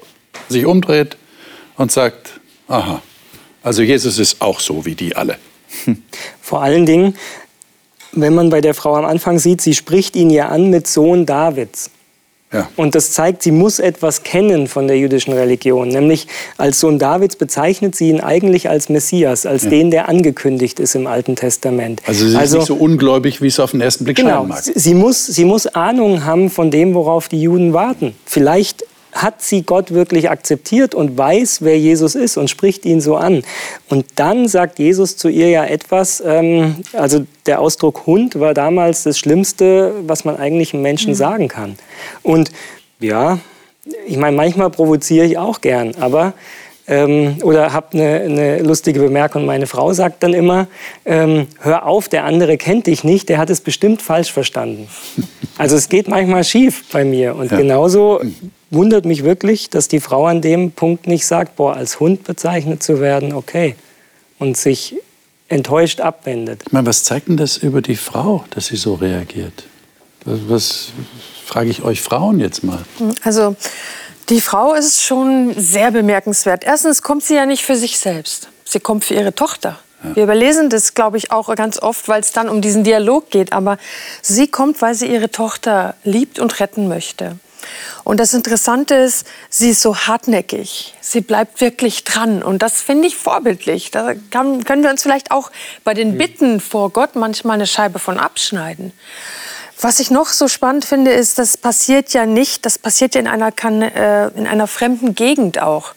[0.50, 1.18] sich umdreht
[1.78, 3.02] und sagt, aha,
[3.62, 5.38] also Jesus ist auch so wie die alle.
[6.42, 7.16] Vor allen Dingen,
[8.12, 11.26] wenn man bei der Frau am Anfang sieht, sie spricht ihn ja an mit Sohn
[11.26, 11.90] Davids.
[12.54, 12.70] Ja.
[12.76, 15.88] Und das zeigt, sie muss etwas kennen von der jüdischen Religion.
[15.88, 20.96] Nämlich als Sohn Davids bezeichnet sie ihn eigentlich als Messias, als den, der angekündigt ist
[20.96, 22.02] im Alten Testament.
[22.06, 24.64] Also sie ist nicht so ungläubig, wie es auf den ersten Blick Genau, scheinen mag.
[24.64, 28.16] sie sie muss, sie muss Ahnung haben von dem, worauf die Juden warten.
[28.26, 33.16] Vielleicht hat sie Gott wirklich akzeptiert und weiß, wer Jesus ist und spricht ihn so
[33.16, 33.44] an.
[33.90, 39.04] Und dann sagt Jesus zu ihr ja etwas, ähm, also der Ausdruck Hund war damals
[39.04, 41.78] das Schlimmste, was man eigentlich einem Menschen sagen kann.
[42.24, 42.52] Und
[43.00, 43.40] ja,
[44.08, 46.34] ich meine, manchmal provoziere ich auch gern, aber
[46.88, 49.46] ähm, oder habe eine, eine lustige Bemerkung.
[49.46, 50.68] Meine Frau sagt dann immer,
[51.06, 54.88] ähm, hör auf, der andere kennt dich nicht, der hat es bestimmt falsch verstanden.
[55.56, 57.36] Also es geht manchmal schief bei mir.
[57.36, 58.22] Und genauso
[58.74, 62.84] wundert mich wirklich, dass die Frau an dem Punkt nicht sagt, boah, als Hund bezeichnet
[62.84, 63.76] zu werden, okay.
[64.40, 64.96] Und sich
[65.48, 66.64] enttäuscht abwendet.
[66.66, 69.66] Ich meine, was zeigt denn das über die Frau, dass sie so reagiert?
[70.26, 70.88] Was, was
[71.46, 72.80] frage ich euch Frauen jetzt mal?
[73.24, 73.56] Also
[74.30, 76.64] die Frau ist schon sehr bemerkenswert.
[76.64, 78.50] Erstens kommt sie ja nicht für sich selbst.
[78.64, 79.80] Sie kommt für ihre Tochter.
[80.16, 83.54] Wir überlesen das, glaube ich, auch ganz oft, weil es dann um diesen Dialog geht.
[83.54, 83.78] Aber
[84.22, 87.38] sie kommt, weil sie ihre Tochter liebt und retten möchte.
[88.04, 90.94] Und das Interessante ist, sie ist so hartnäckig.
[91.02, 92.44] Sie bleibt wirklich dran.
[92.44, 93.92] Und das finde ich vorbildlich.
[93.92, 95.52] Da kann, können wir uns vielleicht auch
[95.84, 98.92] bei den Bitten vor Gott manchmal eine Scheibe von abschneiden.
[99.80, 103.28] Was ich noch so spannend finde, ist, das passiert ja nicht, das passiert ja in
[103.28, 105.94] einer, kan äh, in einer fremden Gegend auch.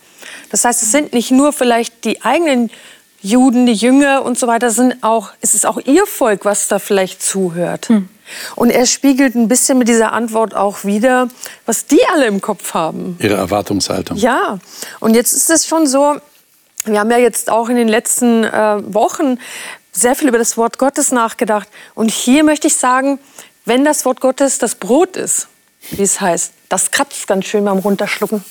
[0.51, 2.71] Das heißt, es sind nicht nur vielleicht die eigenen
[3.21, 6.79] Juden, die Jünger und so weiter, sind auch, es ist auch ihr Volk, was da
[6.79, 7.89] vielleicht zuhört.
[8.55, 11.29] Und er spiegelt ein bisschen mit dieser Antwort auch wieder,
[11.65, 13.17] was die alle im Kopf haben.
[13.21, 14.17] Ihre Erwartungshaltung.
[14.17, 14.59] Ja,
[15.01, 16.17] und jetzt ist es schon so,
[16.85, 19.39] wir haben ja jetzt auch in den letzten äh, Wochen
[19.93, 21.69] sehr viel über das Wort Gottes nachgedacht.
[21.95, 23.19] Und hier möchte ich sagen,
[23.65, 25.49] wenn das Wort Gottes das Brot ist,
[25.91, 28.45] wie es heißt, das kratzt ganz schön beim Runterschlucken.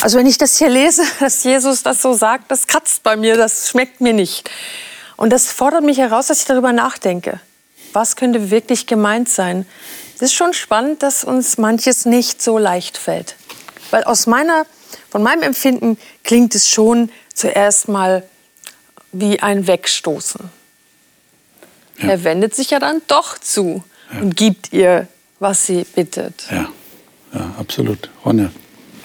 [0.00, 3.36] Also wenn ich das hier lese, dass Jesus das so sagt, das kratzt bei mir,
[3.36, 4.50] das schmeckt mir nicht.
[5.16, 7.40] Und das fordert mich heraus, dass ich darüber nachdenke.
[7.96, 9.64] Was könnte wirklich gemeint sein?
[10.16, 13.36] Es ist schon spannend, dass uns manches nicht so leicht fällt.
[13.90, 14.66] Weil aus meiner,
[15.08, 18.22] von meinem Empfinden klingt es schon zuerst mal
[19.12, 20.42] wie ein Wegstoßen.
[21.96, 23.82] Er wendet sich ja dann doch zu
[24.20, 26.44] und gibt ihr, was sie bittet.
[26.50, 26.68] Ja,
[27.32, 28.10] ja absolut.
[28.26, 28.50] Ronja.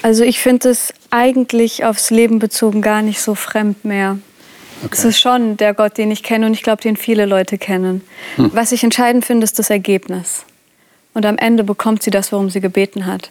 [0.02, 4.18] Also ich finde es eigentlich aufs Leben bezogen gar nicht so fremd mehr.
[4.90, 8.02] Es ist schon der Gott, den ich kenne und ich glaube, den viele Leute kennen.
[8.36, 10.44] Was ich entscheidend finde, ist das Ergebnis.
[11.14, 13.30] Und am Ende bekommt sie das, worum sie gebeten hat.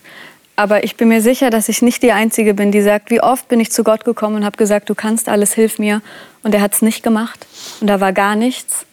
[0.55, 3.47] Aber ich bin mir sicher, dass ich nicht die Einzige bin, die sagt, wie oft
[3.47, 6.01] bin ich zu Gott gekommen und habe gesagt, du kannst alles, hilf mir.
[6.43, 7.47] Und er hat es nicht gemacht.
[7.79, 8.85] Und da war gar nichts.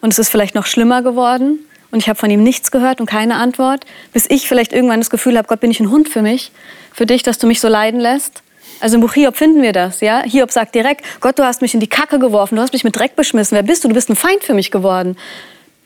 [0.00, 1.60] Und es ist vielleicht noch schlimmer geworden.
[1.90, 5.08] Und ich habe von ihm nichts gehört und keine Antwort, bis ich vielleicht irgendwann das
[5.08, 6.50] Gefühl habe, Gott, bin ich ein Hund für mich,
[6.92, 8.42] für dich, dass du mich so leiden lässt.
[8.80, 10.22] Also im Buch Hiob finden wir das, ja?
[10.22, 12.96] Hiob sagt direkt, Gott, du hast mich in die Kacke geworfen, du hast mich mit
[12.96, 13.56] Dreck beschmissen.
[13.56, 13.88] Wer bist du?
[13.88, 15.16] Du bist ein Feind für mich geworden.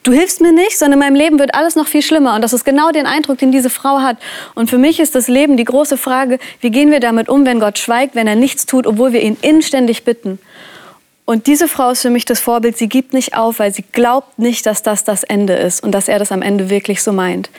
[0.02, 2.34] Du hilfst mir nicht, sondern in meinem Leben wird alles noch viel schlimmer.
[2.34, 4.16] Und das ist genau den Eindruck, den diese Frau hat.
[4.54, 7.60] Und für mich ist das Leben die große Frage, wie gehen wir damit um, wenn
[7.60, 10.38] Gott schweigt, wenn er nichts tut, obwohl wir ihn inständig bitten.
[11.26, 12.78] Und diese Frau ist für mich das Vorbild.
[12.78, 16.08] Sie gibt nicht auf, weil sie glaubt nicht, dass das das Ende ist und dass
[16.08, 17.50] er das am Ende wirklich so meint.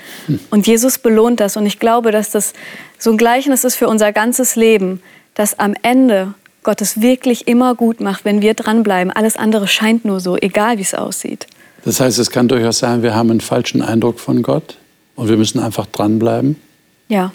[0.49, 1.55] Und Jesus belohnt das.
[1.55, 2.53] Und ich glaube, dass das
[2.97, 5.01] so ein Gleichnis ist für unser ganzes Leben,
[5.41, 9.11] dass am Ende Gott es wirklich immer gut macht, wenn wir dranbleiben.
[9.11, 11.47] Alles andere scheint nur so, egal wie es aussieht.
[11.83, 14.77] Das heißt, es kann durchaus sein, wir haben einen falschen Eindruck von Gott
[15.15, 16.57] und wir müssen einfach dranbleiben.
[17.07, 17.31] Ja.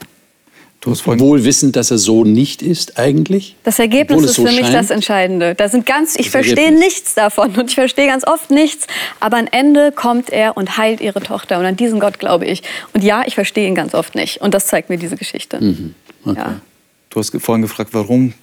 [0.84, 3.56] Wohl wissend, dass er so nicht ist eigentlich.
[3.64, 4.74] Das Ergebnis ist so für mich scheint.
[4.74, 5.56] das Entscheidende.
[5.56, 6.84] Da sind ganz, ich Das verstehe Ergebnis.
[6.84, 8.86] nichts davon und ich verstehe ganz oft nichts.
[9.18, 11.58] Aber am Ende kommt er und heilt ihre Tochter.
[11.58, 12.62] Und an diesen Gott glaube ich.
[12.92, 14.40] Und ja, ich verstehe ihn ganz oft nicht.
[14.42, 15.60] Und das zeigt mir diese Geschichte.
[15.60, 15.94] Mhm.
[16.24, 16.38] Okay.
[16.38, 16.60] Ja.
[17.16, 18.34] Du hast vorhin gefragt, warum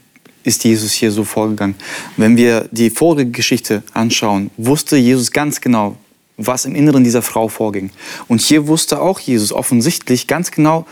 [0.44, 1.76] ist Jesus hier so vorgegangen?
[2.18, 5.96] Wenn wir die vorige Geschichte anschauen, wusste Jesus ganz genau,
[6.38, 7.92] was im Inneren dieser Frau vorging.
[8.28, 10.88] Und hier wusste auch Jesus offensichtlich ganz genau,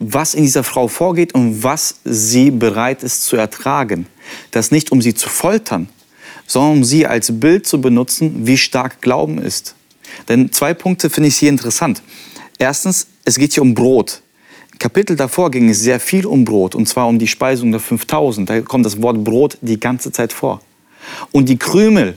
[0.00, 4.08] was in dieser Frau vorgeht und was sie bereit ist zu ertragen.
[4.50, 5.88] Das nicht, um sie zu foltern,
[6.48, 9.76] sondern um sie als Bild zu benutzen, wie stark Glauben ist.
[10.28, 12.02] Denn zwei Punkte finde ich hier interessant.
[12.58, 14.20] Erstens, es geht hier um Brot.
[14.78, 18.48] Kapitel davor ging es sehr viel um Brot, und zwar um die Speisung der 5000.
[18.48, 20.60] Da kommt das Wort Brot die ganze Zeit vor.
[21.32, 22.16] Und die Krümel,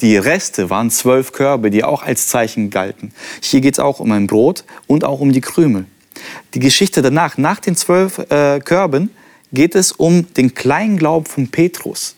[0.00, 3.12] die Reste, waren zwölf Körbe, die auch als Zeichen galten.
[3.40, 5.86] Hier geht es auch um ein Brot und auch um die Krümel.
[6.54, 9.10] Die Geschichte danach, nach den zwölf äh, Körben,
[9.52, 12.16] geht es um den kleinen Glauben von Petrus.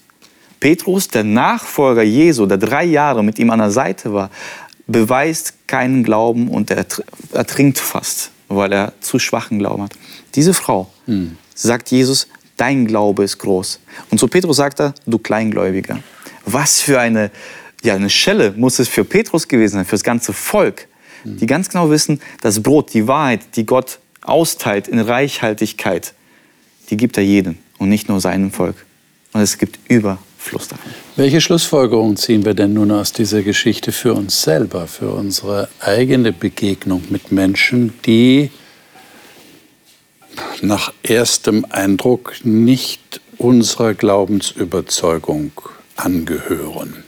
[0.61, 4.31] Petrus, der Nachfolger Jesu, der drei Jahre mit ihm an der Seite war,
[4.87, 9.95] beweist keinen Glauben und er tr- ertrinkt fast, weil er zu schwachen Glauben hat.
[10.35, 10.91] Diese Frau
[11.55, 13.81] sagt Jesus, dein Glaube ist groß.
[14.11, 15.99] Und zu Petrus sagt er, du Kleingläubiger.
[16.47, 17.31] Was für eine,
[17.83, 20.89] ja, eine Schelle muss es für Petrus gewesen sein, für das ganze Volk,
[21.25, 26.13] die ganz genau wissen, das Brot, die Wahrheit, die Gott austeilt in Reichhaltigkeit,
[26.91, 28.77] die gibt er jedem und nicht nur seinem Volk.
[29.33, 29.79] Und es gibt
[30.45, 30.93] Überfluss davon.
[31.17, 36.33] Welche Schlussfolgerungen ziehen wir denn nun aus dieser Geschichte für uns selber, für unsere eigene
[36.33, 38.51] Begegnung mit Menschen, die
[40.61, 45.53] nach erstem Eindruck nicht unserer Glaubensüberzeugung
[45.97, 47.05] angehören?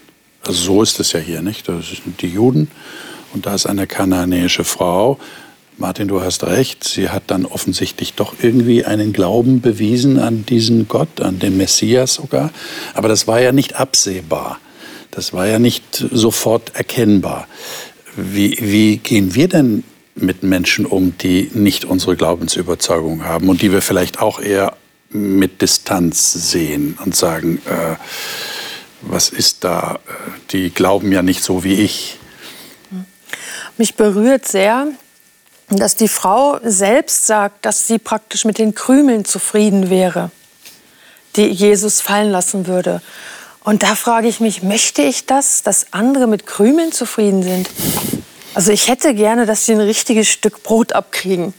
[0.46, 1.68] Also so ist es ja hier, nicht?
[1.68, 2.70] Das sind die Juden
[3.35, 5.18] und da ist eine kananäische Frau.
[5.79, 10.89] Martin, du hast recht, sie hat dann offensichtlich doch irgendwie einen Glauben bewiesen an diesen
[10.89, 12.51] Gott, an den Messias sogar.
[12.95, 14.59] Aber das war ja nicht absehbar.
[15.11, 17.47] Das war ja nicht sofort erkennbar.
[18.17, 19.85] Wie, wie gehen wir denn
[20.15, 24.79] mit Menschen um, die nicht unsere Glaubensüberzeugung haben und die wir vielleicht auch eher
[25.11, 27.97] mit Distanz sehen und sagen, äh,
[29.03, 29.99] was ist da?
[30.07, 30.12] Äh,
[30.53, 32.17] Die glauben ja nicht so wie ich.
[33.77, 34.89] Mich berührt sehr,
[35.68, 40.31] dass die Frau selbst sagt, dass sie praktisch mit den Krümeln zufrieden wäre,
[41.35, 43.02] die Jesus fallen lassen würde.
[43.64, 47.68] Und da frage ich mich, möchte ich das, dass andere mit Krümeln zufrieden sind?
[48.55, 51.52] Also ich hätte gerne, dass sie ein richtiges Stück Brot abkriegen.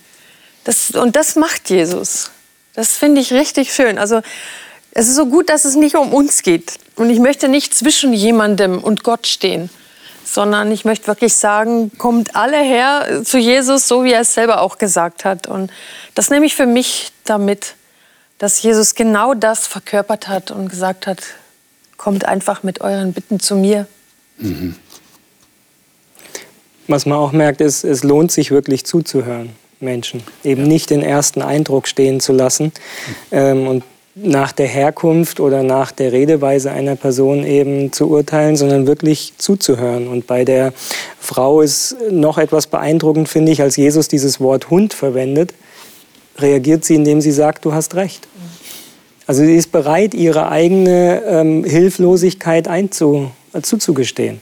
[0.64, 2.32] Das, und das macht Jesus.
[2.74, 3.98] Das finde ich richtig schön.
[3.98, 4.22] Also
[4.92, 6.74] es ist so gut, dass es nicht um uns geht.
[6.96, 9.70] Und ich möchte nicht zwischen jemandem und Gott stehen,
[10.28, 14.62] sondern ich möchte wirklich sagen, kommt alle her zu Jesus, so wie er es selber
[14.62, 15.48] auch gesagt hat.
[15.48, 15.72] Und
[16.16, 17.76] das nehme ich für mich damit,
[18.38, 21.24] dass Jesus genau das verkörpert hat und gesagt hat,
[21.96, 23.88] kommt einfach mit euren Bitten zu mir.
[26.88, 30.24] Was man auch merkt, ist, es lohnt sich wirklich zuzuhören, Menschen.
[30.44, 32.74] Eben nicht den ersten Eindruck stehen zu lassen
[33.32, 33.84] ähm, und
[34.24, 40.08] nach der Herkunft oder nach der Redeweise einer Person eben zu urteilen, sondern wirklich zuzuhören.
[40.08, 40.74] Und bei der
[41.20, 45.54] Frau ist noch etwas beeindruckend, finde ich, als Jesus dieses Wort Hund verwendet,
[46.38, 48.28] reagiert sie, indem sie sagt, du hast recht.
[49.28, 54.42] Also sie ist bereit, ihre eigene ähm, Hilflosigkeit einzu, äh, zuzugestehen.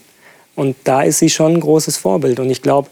[0.54, 2.40] Und da ist sie schon ein großes Vorbild.
[2.40, 2.88] Und ich glaube,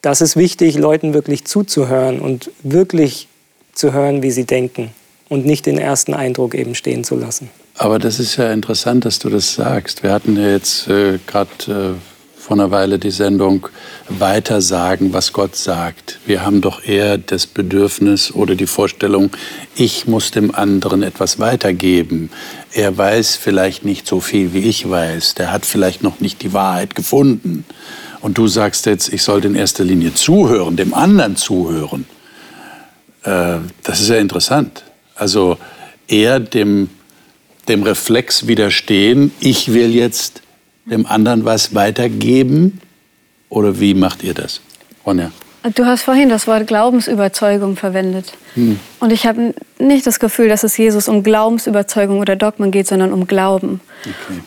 [0.00, 3.28] das ist wichtig, Leuten wirklich zuzuhören und wirklich
[3.74, 4.92] zu hören, wie sie denken
[5.28, 7.50] und nicht den ersten Eindruck eben stehen zu lassen.
[7.74, 10.02] Aber das ist ja interessant, dass du das sagst.
[10.02, 13.68] Wir hatten ja jetzt äh, gerade äh, vor einer Weile die Sendung
[14.08, 16.20] Weitersagen, was Gott sagt.
[16.26, 19.30] Wir haben doch eher das Bedürfnis oder die Vorstellung,
[19.74, 22.30] ich muss dem anderen etwas weitergeben.
[22.72, 25.34] Er weiß vielleicht nicht so viel, wie ich weiß.
[25.34, 27.64] Der hat vielleicht noch nicht die Wahrheit gefunden.
[28.20, 32.06] Und du sagst jetzt, ich sollte in erster Linie zuhören, dem anderen zuhören.
[33.24, 34.84] Äh, das ist ja interessant.
[35.16, 35.58] Also
[36.06, 36.88] eher dem,
[37.68, 40.42] dem Reflex widerstehen, ich will jetzt
[40.84, 42.80] dem anderen was weitergeben?
[43.48, 44.60] Oder wie macht ihr das?
[45.04, 45.32] Ronja.
[45.74, 48.34] Du hast vorhin das Wort Glaubensüberzeugung verwendet.
[49.00, 53.12] Und ich habe nicht das Gefühl, dass es Jesus um Glaubensüberzeugung oder Dogmen geht, sondern
[53.12, 53.80] um Glauben.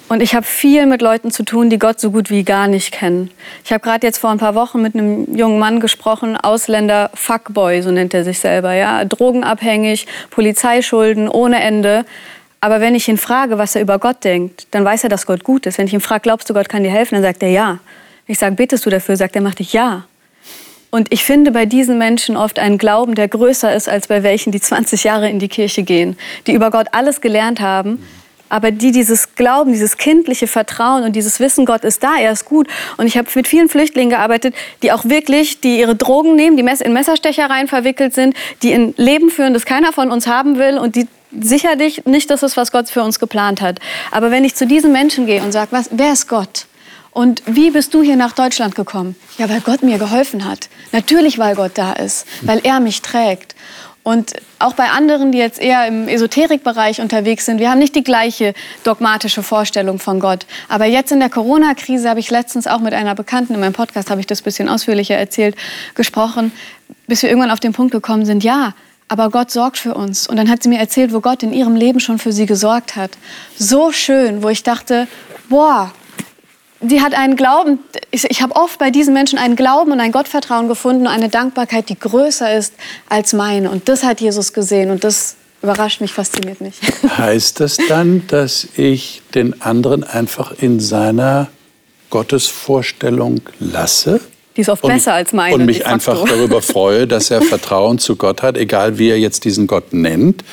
[0.07, 2.91] Und ich habe viel mit Leuten zu tun, die Gott so gut wie gar nicht
[2.91, 3.31] kennen.
[3.65, 7.81] Ich habe gerade jetzt vor ein paar Wochen mit einem jungen Mann gesprochen, Ausländer, Fuckboy,
[7.81, 12.05] so nennt er sich selber, ja, drogenabhängig, Polizeischulden ohne Ende.
[12.61, 15.43] Aber wenn ich ihn frage, was er über Gott denkt, dann weiß er, dass Gott
[15.43, 15.77] gut ist.
[15.77, 17.79] Wenn ich ihn frage, glaubst du, Gott kann dir helfen, dann sagt er ja.
[18.25, 20.05] Ich sage, betest du dafür, sagt er, mach dich ja.
[20.91, 24.51] Und ich finde bei diesen Menschen oft einen Glauben, der größer ist als bei welchen,
[24.51, 28.03] die 20 Jahre in die Kirche gehen, die über Gott alles gelernt haben,
[28.49, 32.45] aber die dieses Glauben, dieses kindliche Vertrauen und dieses Wissen, Gott ist da, er ist
[32.45, 32.67] gut.
[32.97, 36.63] Und ich habe mit vielen Flüchtlingen gearbeitet, die auch wirklich, die ihre Drogen nehmen, die
[36.63, 40.95] in Messerstechereien verwickelt sind, die ein Leben führen, das keiner von uns haben will und
[40.95, 41.07] die
[41.39, 43.79] sicherlich nicht das ist, was Gott für uns geplant hat.
[44.09, 46.65] Aber wenn ich zu diesen Menschen gehe und sage, wer ist Gott?
[47.19, 49.13] Und wie bist du hier nach Deutschland gekommen?
[49.37, 50.69] Ja, weil Gott mir geholfen hat.
[50.93, 53.55] Natürlich, weil Gott da ist, weil er mich trägt.
[54.03, 58.05] Und auch bei anderen, die jetzt eher im Esoterikbereich unterwegs sind, wir haben nicht die
[58.05, 58.53] gleiche
[58.85, 60.45] dogmatische Vorstellung von Gott.
[60.69, 64.09] Aber jetzt in der Corona-Krise habe ich letztens auch mit einer Bekannten in meinem Podcast,
[64.09, 65.57] habe ich das ein bisschen ausführlicher erzählt,
[65.95, 66.53] gesprochen,
[67.07, 68.75] bis wir irgendwann auf den Punkt gekommen sind, ja,
[69.09, 70.25] aber Gott sorgt für uns.
[70.25, 72.95] Und dann hat sie mir erzählt, wo Gott in ihrem Leben schon für sie gesorgt
[72.95, 73.11] hat.
[73.57, 75.09] So schön, wo ich dachte,
[75.49, 75.91] boah,
[76.81, 77.79] die hat einen Glauben,
[78.11, 81.29] ich, ich habe oft bei diesen Menschen einen Glauben und ein Gottvertrauen gefunden und eine
[81.29, 82.73] Dankbarkeit, die größer ist
[83.09, 83.69] als meine.
[83.69, 86.75] Und das hat Jesus gesehen und das überrascht mich, fasziniert mich.
[87.17, 91.47] Heißt das dann, dass ich den anderen einfach in seiner
[92.09, 94.21] Gottesvorstellung lasse?
[94.55, 95.55] Die ist oft und, besser als meine.
[95.55, 99.43] Und mich einfach darüber freue, dass er Vertrauen zu Gott hat, egal wie er jetzt
[99.43, 100.43] diesen Gott nennt.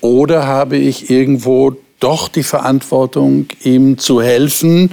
[0.00, 4.92] Oder habe ich irgendwo doch die Verantwortung, ihm zu helfen,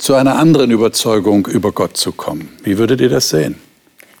[0.00, 2.48] zu einer anderen Überzeugung über Gott zu kommen.
[2.64, 3.56] Wie würdet ihr das sehen?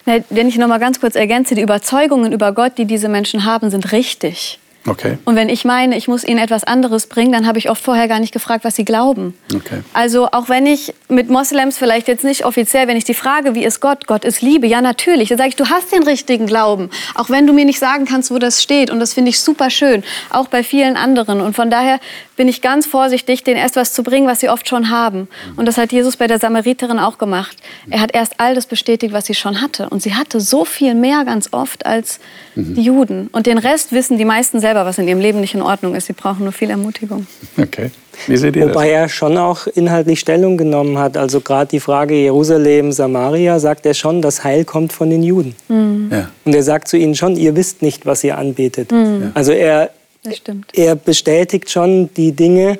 [0.04, 3.70] Wenn ich noch mal ganz kurz ergänze, die Überzeugungen über Gott, die diese Menschen haben,
[3.70, 4.58] sind richtig.
[4.86, 5.18] Okay.
[5.26, 8.08] Und wenn ich meine, ich muss ihnen etwas anderes bringen, dann habe ich oft vorher
[8.08, 9.34] gar nicht gefragt, was sie glauben.
[9.54, 9.82] Okay.
[9.92, 13.62] Also auch wenn ich mit Moslems vielleicht jetzt nicht offiziell, wenn ich die frage, wie
[13.62, 14.06] ist Gott?
[14.06, 14.66] Gott ist Liebe.
[14.66, 15.28] Ja, natürlich.
[15.28, 16.88] Dann sage ich, du hast den richtigen Glauben.
[17.14, 18.90] Auch wenn du mir nicht sagen kannst, wo das steht.
[18.90, 20.02] Und das finde ich super schön.
[20.30, 21.42] Auch bei vielen anderen.
[21.42, 22.00] Und von daher
[22.40, 25.28] bin ich ganz vorsichtig, denen erst was zu bringen, was sie oft schon haben.
[25.56, 27.58] Und das hat Jesus bei der Samariterin auch gemacht.
[27.90, 29.90] Er hat erst all das bestätigt, was sie schon hatte.
[29.90, 32.18] Und sie hatte so viel mehr ganz oft als
[32.54, 32.76] mhm.
[32.76, 33.28] die Juden.
[33.30, 36.06] Und den Rest wissen die meisten selber, was in ihrem Leben nicht in Ordnung ist.
[36.06, 37.26] Sie brauchen nur viel Ermutigung.
[37.58, 37.90] Okay.
[38.26, 38.94] Wie seht ihr Wobei das?
[38.94, 41.18] er schon auch inhaltlich Stellung genommen hat.
[41.18, 45.54] Also gerade die Frage Jerusalem, Samaria, sagt er schon, das Heil kommt von den Juden.
[45.68, 46.08] Mhm.
[46.10, 46.30] Ja.
[46.46, 48.92] Und er sagt zu ihnen schon, ihr wisst nicht, was ihr anbetet.
[48.92, 49.32] Mhm.
[49.34, 49.90] Also er
[50.22, 50.66] Das stimmt.
[50.74, 52.78] er bestätigt schon die Dinge,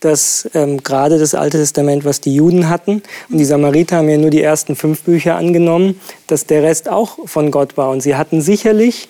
[0.00, 4.16] dass ähm, gerade das Alte Testament, was die Juden hatten, und die Samariter haben ja
[4.16, 7.90] nur die ersten fünf Bücher angenommen, dass der Rest auch von Gott war.
[7.90, 9.08] Und sie hatten sicherlich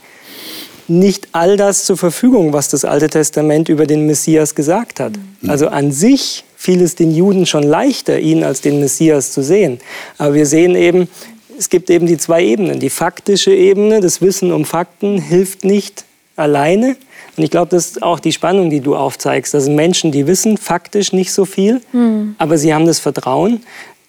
[0.89, 5.13] nicht all das zur Verfügung, was das Alte Testament über den Messias gesagt hat.
[5.47, 9.81] Also an sich fiel es den Juden schon leichter, ihn als den Messias zu sehen.
[10.17, 11.09] Aber wir sehen eben,
[11.59, 12.81] es gibt eben die zwei Ebenen.
[12.81, 16.05] Die faktische Ebene, das Wissen um Fakten hilft nicht
[16.37, 16.97] alleine.
[17.39, 19.55] Und ich glaube, das ist auch die Spannung, die du aufzeigst.
[19.55, 21.81] Das sind Menschen, die wissen faktisch nicht so viel,
[22.39, 23.61] aber sie haben das Vertrauen.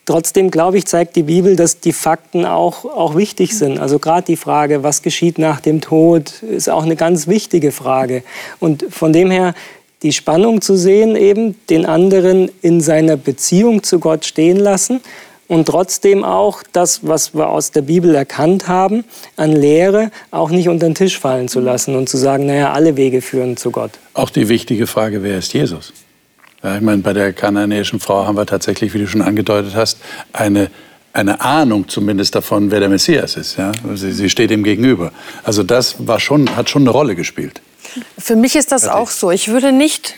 [0.06, 3.78] Trotzdem, glaube ich, zeigt die Bibel, dass die Fakten auch, auch wichtig sind.
[3.78, 8.24] Also gerade die Frage, was geschieht nach dem Tod, ist auch eine ganz wichtige Frage.
[8.60, 9.54] Und von dem her
[10.02, 15.02] die Spannung zu sehen, eben den anderen in seiner Beziehung zu Gott stehen lassen
[15.50, 19.04] und trotzdem auch das, was wir aus der Bibel erkannt haben,
[19.36, 22.96] an Lehre auch nicht unter den Tisch fallen zu lassen und zu sagen, naja, alle
[22.96, 23.92] Wege führen zu Gott.
[24.14, 25.92] Auch die wichtige Frage, wer ist Jesus?
[26.64, 29.98] Ja, ich meine, bei der kanaanäischen Frau haben wir tatsächlich, wie du schon angedeutet hast,
[30.34, 30.70] eine,
[31.14, 33.58] eine Ahnung zumindest davon, wer der Messias ist.
[33.58, 33.72] Ja?
[33.96, 35.12] Sie, sie steht ihm gegenüber.
[35.44, 37.62] Also das war schon, hat schon eine Rolle gespielt.
[38.20, 39.32] Für mich ist das auch so.
[39.32, 40.14] Ich würde nicht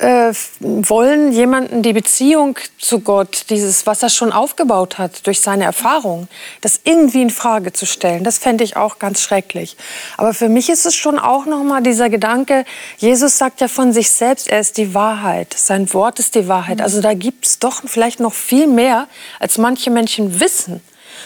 [0.00, 5.64] äh, wollen, jemanden die Beziehung zu Gott, dieses, was er schon aufgebaut hat durch seine
[5.64, 6.28] Erfahrung,
[6.62, 8.24] das irgendwie in Frage zu stellen.
[8.24, 9.76] Das fände ich auch ganz schrecklich.
[10.16, 12.64] Aber für mich ist es schon auch noch mal dieser Gedanke,
[12.96, 15.54] Jesus sagt ja von sich selbst, er ist die Wahrheit.
[15.56, 16.80] Sein Wort ist die Wahrheit.
[16.80, 19.06] Also da gibt es doch vielleicht noch viel mehr,
[19.38, 20.80] als manche Menschen wissen.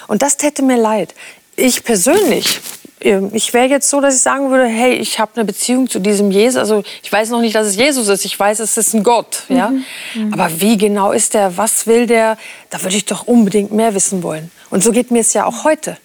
[0.09, 1.15] Und das täte mir leid.
[1.57, 2.61] Ich persönlich
[3.05, 6.31] ich wäre jetzt so, dass ich sagen würde, hey, ich habe eine Beziehung zu diesem
[6.31, 6.57] Jesus.
[6.57, 8.25] Also ich weiß noch nicht, dass es Jesus ist.
[8.25, 9.43] Ich weiß, es ist ein Gott.
[9.51, 9.73] Ja?
[10.15, 10.33] Mhm.
[10.33, 11.59] Aber wie genau ist der?
[11.59, 12.39] Was will der?
[12.71, 14.51] Da würde ich doch unbedingt mehr wissen wollen.
[14.71, 15.99] Und so geht mir es ja auch heute.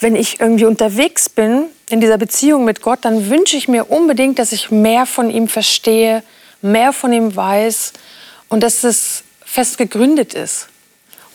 [0.00, 4.38] Wenn ich irgendwie unterwegs bin in dieser Beziehung mit Gott, dann wünsche ich mir unbedingt,
[4.38, 6.22] dass ich mehr von ihm verstehe,
[6.60, 7.94] mehr von ihm weiß
[8.50, 10.68] und dass es fest gegründet ist.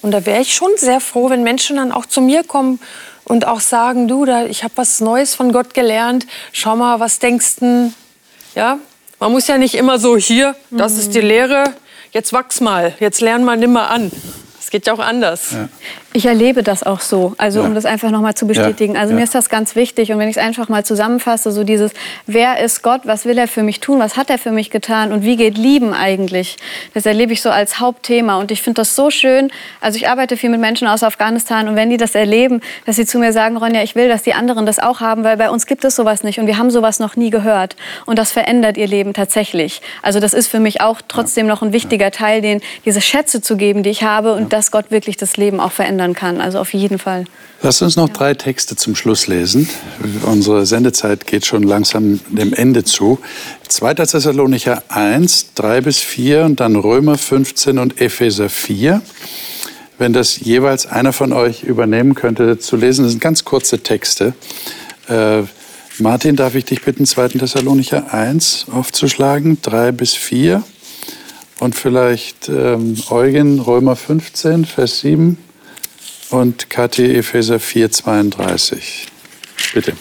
[0.02, 2.80] Und da wäre ich schon sehr froh, wenn Menschen dann auch zu mir kommen
[3.30, 6.26] und auch sagen, du, da, ich habe was Neues von Gott gelernt.
[6.52, 7.94] Schau mal, was denkst du?
[8.56, 8.80] Ja,
[9.20, 11.76] man muss ja nicht immer so hier, das ist die Lehre.
[12.12, 14.12] Jetzt wachs mal, jetzt lern mal nimmer an.
[14.60, 15.52] Es geht ja auch anders.
[15.52, 15.70] Ja.
[16.12, 17.68] Ich erlebe das auch so, also Ja.
[17.68, 18.96] um das einfach nochmal zu bestätigen.
[18.96, 19.18] Ja, Also ja.
[19.20, 20.12] mir ist das ganz wichtig.
[20.12, 21.92] Und wenn ich es einfach mal zusammenfasse, so dieses,
[22.26, 25.12] wer ist Gott, was will er für mich tun, was hat er für mich getan?
[25.12, 26.58] Und wie geht Lieben eigentlich?
[26.96, 28.38] Das erlebe ich so als Hauptthema.
[28.40, 29.52] Und ich finde das so schön.
[29.82, 31.68] Also ich arbeite viel mit Menschen aus Afghanistan.
[31.68, 34.34] Und wenn die das erleben, dass sie zu mir sagen, Ronja, ich will, dass die
[34.34, 36.40] anderen das auch haben, weil bei uns gibt es sowas nicht.
[36.40, 37.76] Und wir haben sowas noch nie gehört.
[38.08, 39.82] Und das verändert ihr Leben tatsächlich.
[40.02, 43.58] Also das ist für mich auch trotzdem noch ein wichtiger Teil, den, diese Schätze zu
[43.58, 44.34] geben, die ich habe.
[44.34, 46.42] Und dass Gott wirklich das Leben auch verändern kann.
[46.42, 47.26] Also auf jeden Fall.
[47.62, 49.68] Lass uns noch drei Texte zum Schluss lesen.
[50.24, 53.20] Unsere Sendezeit geht schon langsam dem Ende zu.
[53.68, 53.96] 2.
[53.96, 59.02] Thessalonicher 1, 3 bis 4 und dann Römer 15 und Epheser 4.
[59.98, 64.34] Wenn das jeweils einer von euch übernehmen könnte zu lesen, das sind ganz kurze Texte.
[65.10, 65.42] Äh,
[65.98, 67.40] Martin, darf ich dich bitten, 2.
[67.40, 70.64] Thessalonicher 1 aufzuschlagen, 3 bis 4.
[71.60, 75.38] Und vielleicht ähm, Eugen, Römer 15, Vers 7
[76.30, 79.08] und KT Epheser 4, 32.
[79.74, 79.94] Bitte.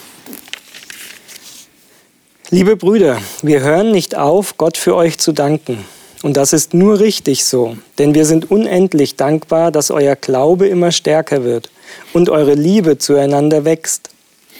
[2.51, 5.85] Liebe Brüder, wir hören nicht auf, Gott für euch zu danken.
[6.23, 10.91] Und das ist nur richtig so, denn wir sind unendlich dankbar, dass euer Glaube immer
[10.91, 11.71] stärker wird
[12.13, 14.11] und eure Liebe zueinander wächst.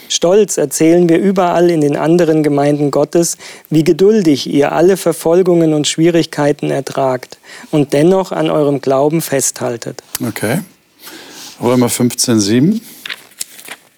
[0.07, 3.37] Stolz erzählen wir überall in den anderen Gemeinden Gottes,
[3.69, 7.37] wie geduldig ihr alle Verfolgungen und Schwierigkeiten ertragt
[7.71, 10.01] und dennoch an eurem Glauben festhaltet.
[10.25, 10.59] Okay.
[11.61, 12.81] Römer 15, 7.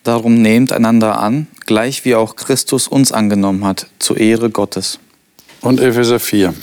[0.03, 4.97] Darum nehmt einander an, gleich wie auch Christus uns angenommen hat, zur Ehre Gottes.
[5.61, 6.55] Und Epheser 4.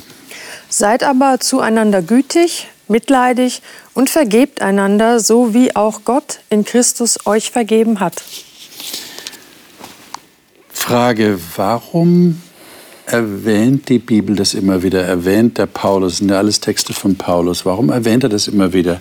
[0.68, 3.62] Seid aber zueinander gütig, mitleidig
[3.94, 8.20] und vergebt einander, so wie auch Gott in Christus euch vergeben hat.
[10.68, 12.42] Frage, warum
[13.06, 15.04] erwähnt die Bibel das immer wieder?
[15.04, 17.64] Erwähnt der Paulus, das sind ja alles Texte von Paulus.
[17.64, 19.00] Warum erwähnt er das immer wieder?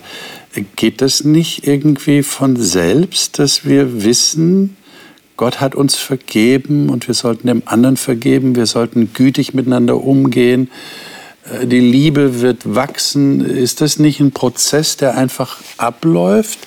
[0.76, 4.76] Geht das nicht irgendwie von selbst, dass wir wissen,
[5.36, 10.68] Gott hat uns vergeben und wir sollten dem anderen vergeben, wir sollten gütig miteinander umgehen,
[11.44, 13.44] äh, die Liebe wird wachsen.
[13.44, 16.58] Ist das nicht ein Prozess, der einfach abläuft,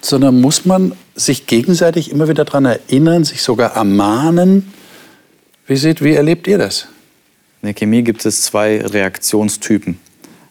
[0.00, 4.72] sondern muss man sich gegenseitig immer wieder daran erinnern, sich sogar ermahnen?
[5.66, 6.88] Wie, seht, wie erlebt ihr das?
[7.62, 9.98] In der Chemie gibt es zwei Reaktionstypen.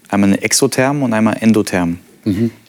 [0.10, 2.00] Einmal Exotherm und einmal Endotherm.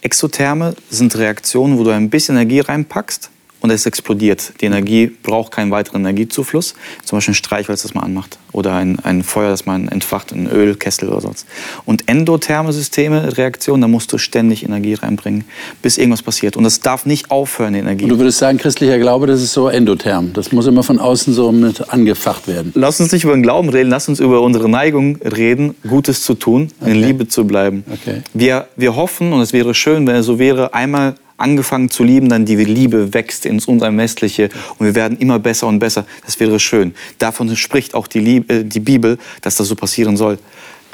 [0.02, 3.30] Exotherme sind Reaktionen, wo du ein bisschen Energie reinpackst
[3.66, 4.52] und es explodiert.
[4.60, 6.74] Die Energie braucht keinen weiteren Energiezufluss.
[7.04, 8.38] Zum Beispiel ein Streichholz, das man anmacht.
[8.52, 11.46] Oder ein, ein Feuer, das man entfacht, ein Ölkessel oder sonst.
[11.84, 15.44] Und endotherme Systeme, Reaktionen, da musst du ständig Energie reinbringen,
[15.82, 16.56] bis irgendwas passiert.
[16.56, 18.04] Und das darf nicht aufhören, die Energie.
[18.04, 20.32] Und du würdest sagen, christlicher Glaube, das ist so endotherm.
[20.32, 22.70] Das muss immer von außen so mit angefacht werden.
[22.76, 26.34] Lass uns nicht über den Glauben reden, lass uns über unsere Neigung reden, Gutes zu
[26.34, 27.84] tun, in Liebe zu bleiben.
[27.92, 28.22] Okay.
[28.32, 32.28] Wir, wir hoffen, und es wäre schön, wenn es so wäre, einmal angefangen zu lieben,
[32.28, 36.06] dann die Liebe wächst ins Unermessliche und wir werden immer besser und besser.
[36.24, 36.94] Das wäre schön.
[37.18, 40.38] Davon spricht auch die, Liebe, äh, die Bibel, dass das so passieren soll.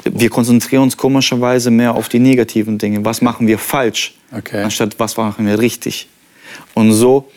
[0.03, 3.05] Wir konzentrieren uns komischerweise mehr auf die negativen Dinge.
[3.05, 4.63] Was machen wir falsch, Okay.
[4.63, 6.07] anstatt was machen wir richtig.
[6.73, 7.29] Und so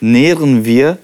[0.00, 0.98] nähren wir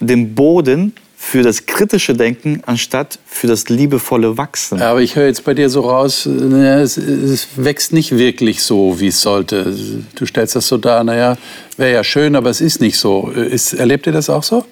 [0.00, 0.94] den Boden
[1.24, 4.82] für das kritische Denken anstatt für das liebevolle Wachsen.
[4.82, 9.06] Aber ich höre jetzt bei dir so raus, es, es wächst nicht wirklich so, wie
[9.06, 9.72] es sollte.
[10.16, 11.38] Du stellst das so dar, naja,
[11.76, 13.30] wäre ja schön, aber es ist nicht so.
[13.30, 14.64] Ist, erlebt ihr das auch so?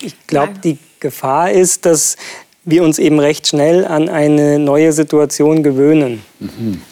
[0.00, 2.16] Ich glaube, die Gefahr ist, dass
[2.64, 6.22] wir uns eben recht schnell an eine neue Situation gewöhnen.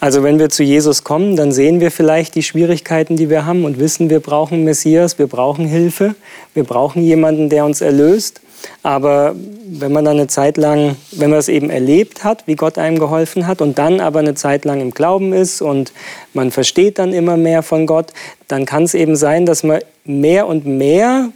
[0.01, 3.65] Also wenn wir zu Jesus kommen, dann sehen wir vielleicht die Schwierigkeiten, die wir haben
[3.65, 6.15] und wissen, wir brauchen Messias, wir brauchen Hilfe,
[6.53, 8.43] wir brauchen jemanden, der uns erlöst.
[8.83, 9.35] Aber
[9.67, 12.99] wenn man dann eine Zeit lang, wenn man es eben erlebt hat, wie Gott einem
[12.99, 15.93] geholfen hat und dann aber eine Zeit lang im Glauben ist und
[16.35, 18.13] man versteht dann immer mehr von Gott,
[18.49, 21.31] dann kann es eben sein, dass man mehr und mehr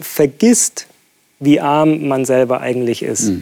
[0.00, 0.86] vergisst,
[1.38, 3.32] wie arm man selber eigentlich ist.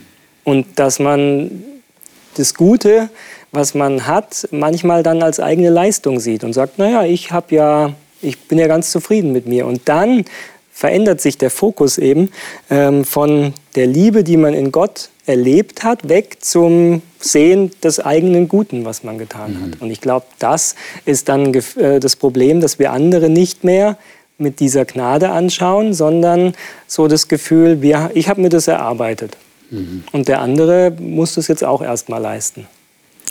[0.45, 1.63] Und dass man
[2.37, 3.11] das Gute,
[3.53, 7.93] was man hat, manchmal dann als eigene Leistung sieht und sagt, naja, ich habe ja,
[8.23, 9.67] ich bin ja ganz zufrieden mit mir.
[9.67, 10.25] Und dann
[10.79, 12.31] verändert sich der Fokus eben
[12.71, 18.47] ähm, von der Liebe, die man in Gott erlebt hat, weg zum Sehen des eigenen
[18.47, 19.83] Guten, was man getan hat.
[19.83, 23.99] Und ich glaube, das ist dann äh, das Problem, dass wir andere nicht mehr
[24.39, 26.55] mit dieser Gnade anschauen, sondern
[26.87, 29.37] so das Gefühl, wir, ich habe mir das erarbeitet.
[30.13, 32.69] Und der andere muss das jetzt auch erst mal leisten.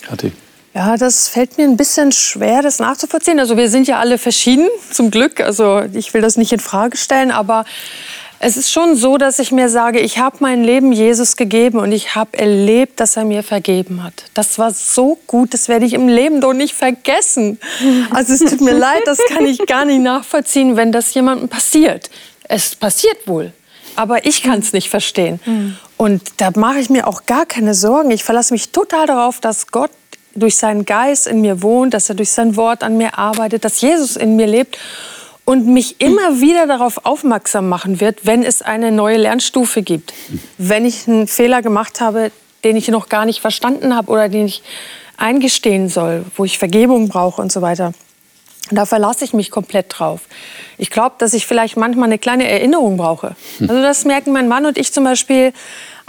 [0.01, 0.33] Kathi.
[0.77, 3.39] Ja, das fällt mir ein bisschen schwer, das nachzuvollziehen.
[3.39, 5.39] Also wir sind ja alle verschieden, zum Glück.
[5.41, 7.65] Also ich will das nicht in Frage stellen, aber
[8.39, 11.91] Es ist schon so, dass ich mir sage, ich habe mein Leben Jesus gegeben und
[11.91, 14.25] ich habe erlebt, dass er mir vergeben hat.
[14.35, 17.59] Das war so gut, das werde ich im Leben doch nicht vergessen.
[18.11, 22.11] Also es tut mir leid, das kann ich gar nicht nachvollziehen, wenn das jemandem passiert.
[22.43, 23.53] Es passiert wohl,
[23.95, 25.39] aber ich kann es nicht verstehen.
[25.43, 25.77] Mhm.
[25.97, 28.11] Und da mache ich mir auch gar keine Sorgen.
[28.11, 29.89] Ich verlasse mich total darauf, dass Gott
[30.37, 33.81] durch seinen Geist in mir wohnt, dass er durch sein Wort an mir arbeitet, dass
[33.81, 34.77] Jesus in mir lebt
[35.45, 40.13] und mich immer wieder darauf aufmerksam machen wird, wenn es eine neue Lernstufe gibt.
[40.57, 42.31] Wenn ich einen Fehler gemacht habe,
[42.63, 44.61] den ich noch gar nicht verstanden habe oder den ich
[45.15, 47.93] eingestehen soll, wo ich Vergebung brauche und so weiter.
[48.69, 50.21] Da verlasse ich mich komplett drauf.
[50.77, 53.35] Ich glaube, dass ich vielleicht manchmal eine kleine Erinnerung brauche.
[53.61, 55.53] Also das merken mein Mann und ich zum Beispiel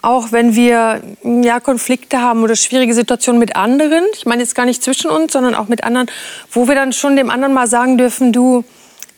[0.03, 4.05] auch, wenn wir ja, Konflikte haben oder schwierige Situationen mit anderen.
[4.15, 6.09] Ich meine jetzt gar nicht zwischen uns, sondern auch mit anderen,
[6.53, 8.65] wo wir dann schon dem anderen mal sagen dürfen, du,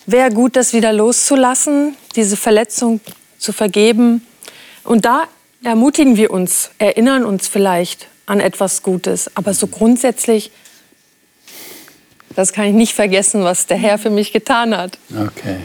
[0.07, 3.01] wäre gut, das wieder loszulassen, diese Verletzung
[3.39, 4.27] zu vergeben.
[4.85, 5.25] Und da
[5.63, 9.31] ermutigen wir uns, erinnern uns vielleicht an etwas Gutes.
[9.37, 10.51] Aber so grundsätzlich,
[12.35, 14.99] das kann ich nicht vergessen, was der Herr für mich getan hat.
[15.11, 15.59] Okay.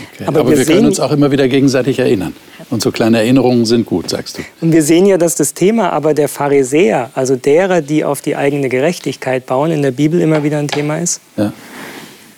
[0.00, 0.24] Okay.
[0.26, 2.34] Aber, Aber, wir, wir können uns auch immer wieder gegenseitig erinnern.
[2.70, 4.42] Und so kleine Erinnerungen sind gut, sagst du.
[4.60, 8.36] Und wir sehen ja, dass das Thema aber der Pharisäer, also derer, die auf die
[8.36, 11.20] eigene Gerechtigkeit bauen, in der Bibel immer wieder ein Thema ist.
[11.36, 11.52] Ja.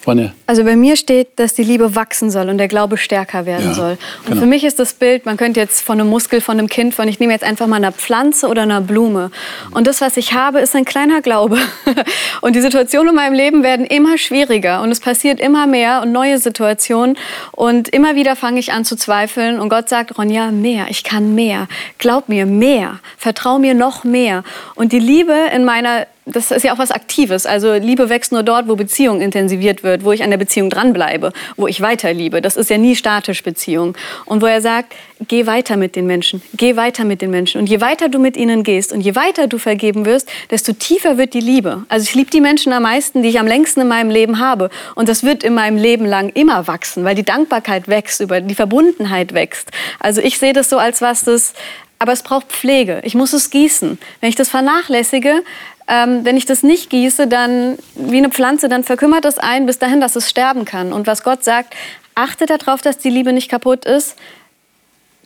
[0.06, 0.32] Ronja.
[0.46, 3.74] Also bei mir steht, dass die Liebe wachsen soll und der Glaube stärker werden ja,
[3.74, 3.98] soll.
[4.22, 4.40] Und genau.
[4.40, 7.08] für mich ist das Bild, man könnte jetzt von einem Muskel, von einem Kind, von
[7.08, 9.30] ich nehme jetzt einfach mal eine Pflanze oder eine Blume.
[9.72, 11.58] Und das, was ich habe, ist ein kleiner Glaube.
[12.40, 16.12] Und die Situationen in meinem Leben werden immer schwieriger und es passiert immer mehr und
[16.12, 17.16] neue Situationen.
[17.52, 21.34] Und immer wieder fange ich an zu zweifeln und Gott sagt, Ronja, mehr, ich kann
[21.34, 21.66] mehr.
[21.98, 23.00] Glaub mir, mehr.
[23.16, 24.44] Vertrau mir noch mehr.
[24.74, 27.46] Und die Liebe in meiner das ist ja auch was Aktives.
[27.46, 31.32] Also Liebe wächst nur dort, wo Beziehung intensiviert wird, wo ich an der Beziehung dranbleibe,
[31.56, 32.42] wo ich weiter liebe.
[32.42, 33.96] Das ist ja nie statisch Beziehung.
[34.24, 34.92] Und wo er sagt,
[35.28, 37.60] geh weiter mit den Menschen, geh weiter mit den Menschen.
[37.60, 41.16] Und je weiter du mit ihnen gehst und je weiter du vergeben wirst, desto tiefer
[41.16, 41.84] wird die Liebe.
[41.88, 44.70] Also ich liebe die Menschen am meisten, die ich am längsten in meinem Leben habe.
[44.96, 48.56] Und das wird in meinem Leben lang immer wachsen, weil die Dankbarkeit wächst, über die
[48.56, 49.70] Verbundenheit wächst.
[50.00, 51.54] Also ich sehe das so als was, das
[51.98, 53.00] aber es braucht Pflege.
[53.04, 53.98] Ich muss es gießen.
[54.20, 55.42] Wenn ich das vernachlässige,
[55.88, 59.78] ähm, wenn ich das nicht gieße, dann wie eine Pflanze, dann verkümmert es ein bis
[59.78, 60.92] dahin, dass es sterben kann.
[60.92, 61.74] Und was Gott sagt,
[62.14, 64.16] achtet darauf, dass die Liebe nicht kaputt ist.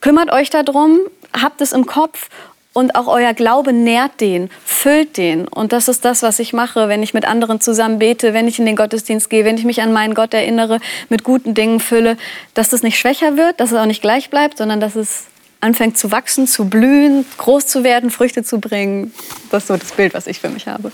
[0.01, 0.99] Kümmert euch darum,
[1.33, 2.29] habt es im Kopf
[2.73, 5.49] und auch euer Glaube nährt den, füllt den.
[5.49, 8.59] Und das ist das, was ich mache, wenn ich mit anderen zusammen bete, wenn ich
[8.59, 12.17] in den Gottesdienst gehe, wenn ich mich an meinen Gott erinnere, mit guten Dingen fülle,
[12.55, 15.27] dass das nicht schwächer wird, dass es auch nicht gleich bleibt, sondern dass es
[15.61, 19.13] anfängt zu wachsen, zu blühen, groß zu werden, Früchte zu bringen.
[19.51, 20.91] Das ist so das Bild, was ich für mich habe.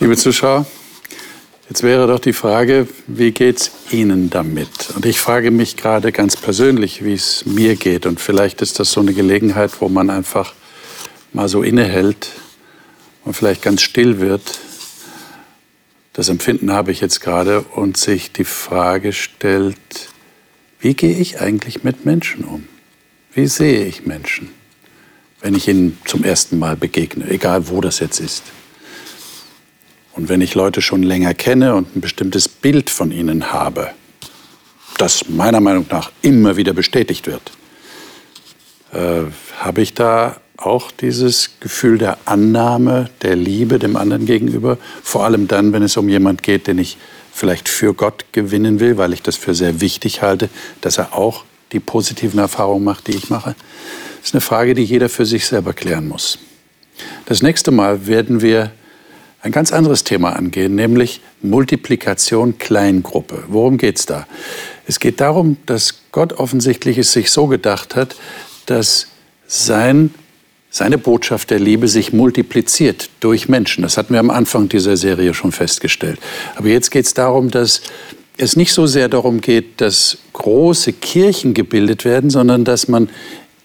[0.00, 0.66] Liebe Zuschauer,
[1.68, 4.90] jetzt wäre doch die Frage, wie geht es Ihnen damit?
[4.94, 8.06] Und ich frage mich gerade ganz persönlich, wie es mir geht.
[8.06, 10.54] Und vielleicht ist das so eine Gelegenheit, wo man einfach
[11.32, 12.28] mal so innehält
[13.24, 14.60] und vielleicht ganz still wird.
[16.12, 19.78] Das Empfinden habe ich jetzt gerade und sich die Frage stellt,
[20.80, 22.66] wie gehe ich eigentlich mit Menschen um?
[23.32, 24.50] Wie sehe ich Menschen,
[25.40, 28.42] wenn ich ihnen zum ersten Mal begegne, egal wo das jetzt ist?
[30.12, 33.92] Und wenn ich Leute schon länger kenne und ein bestimmtes Bild von ihnen habe,
[34.98, 37.52] das meiner Meinung nach immer wieder bestätigt wird,
[38.92, 45.24] äh, habe ich da auch dieses Gefühl der Annahme, der Liebe dem anderen gegenüber, vor
[45.24, 46.98] allem dann, wenn es um jemand geht, den ich
[47.32, 50.50] vielleicht für Gott gewinnen will, weil ich das für sehr wichtig halte,
[50.80, 53.54] dass er auch die positiven Erfahrungen macht, die ich mache?
[54.18, 56.38] Das ist eine Frage, die jeder für sich selber klären muss.
[57.26, 58.72] Das nächste Mal werden wir
[59.42, 63.44] ein ganz anderes Thema angehen, nämlich Multiplikation Kleingruppe.
[63.48, 64.26] Worum geht es da?
[64.86, 68.16] Es geht darum, dass Gott offensichtlich es sich so gedacht hat,
[68.66, 69.06] dass
[69.46, 70.12] sein,
[70.70, 73.82] seine Botschaft der Liebe sich multipliziert durch Menschen.
[73.82, 76.18] Das hatten wir am Anfang dieser Serie schon festgestellt.
[76.56, 77.80] Aber jetzt geht es darum, dass
[78.40, 83.10] es nicht so sehr darum geht, dass große Kirchen gebildet werden, sondern dass man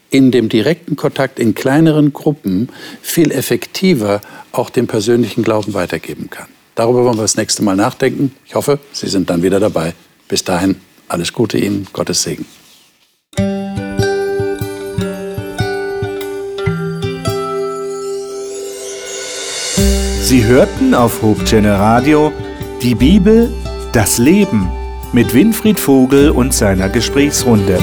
[0.09, 2.69] in dem direkten Kontakt in kleineren Gruppen
[3.01, 4.21] viel effektiver
[4.51, 6.47] auch den persönlichen Glauben weitergeben kann.
[6.75, 8.35] Darüber wollen wir das nächste Mal nachdenken.
[8.45, 9.93] Ich hoffe, Sie sind dann wieder dabei.
[10.27, 10.75] Bis dahin,
[11.07, 12.45] alles Gute Ihnen, Gottes Segen.
[20.21, 22.33] Sie hörten auf Hope Radio
[22.81, 23.53] die Bibel
[23.95, 24.69] das Leben
[25.13, 27.79] mit Winfried Vogel und seiner Gesprächsrunde.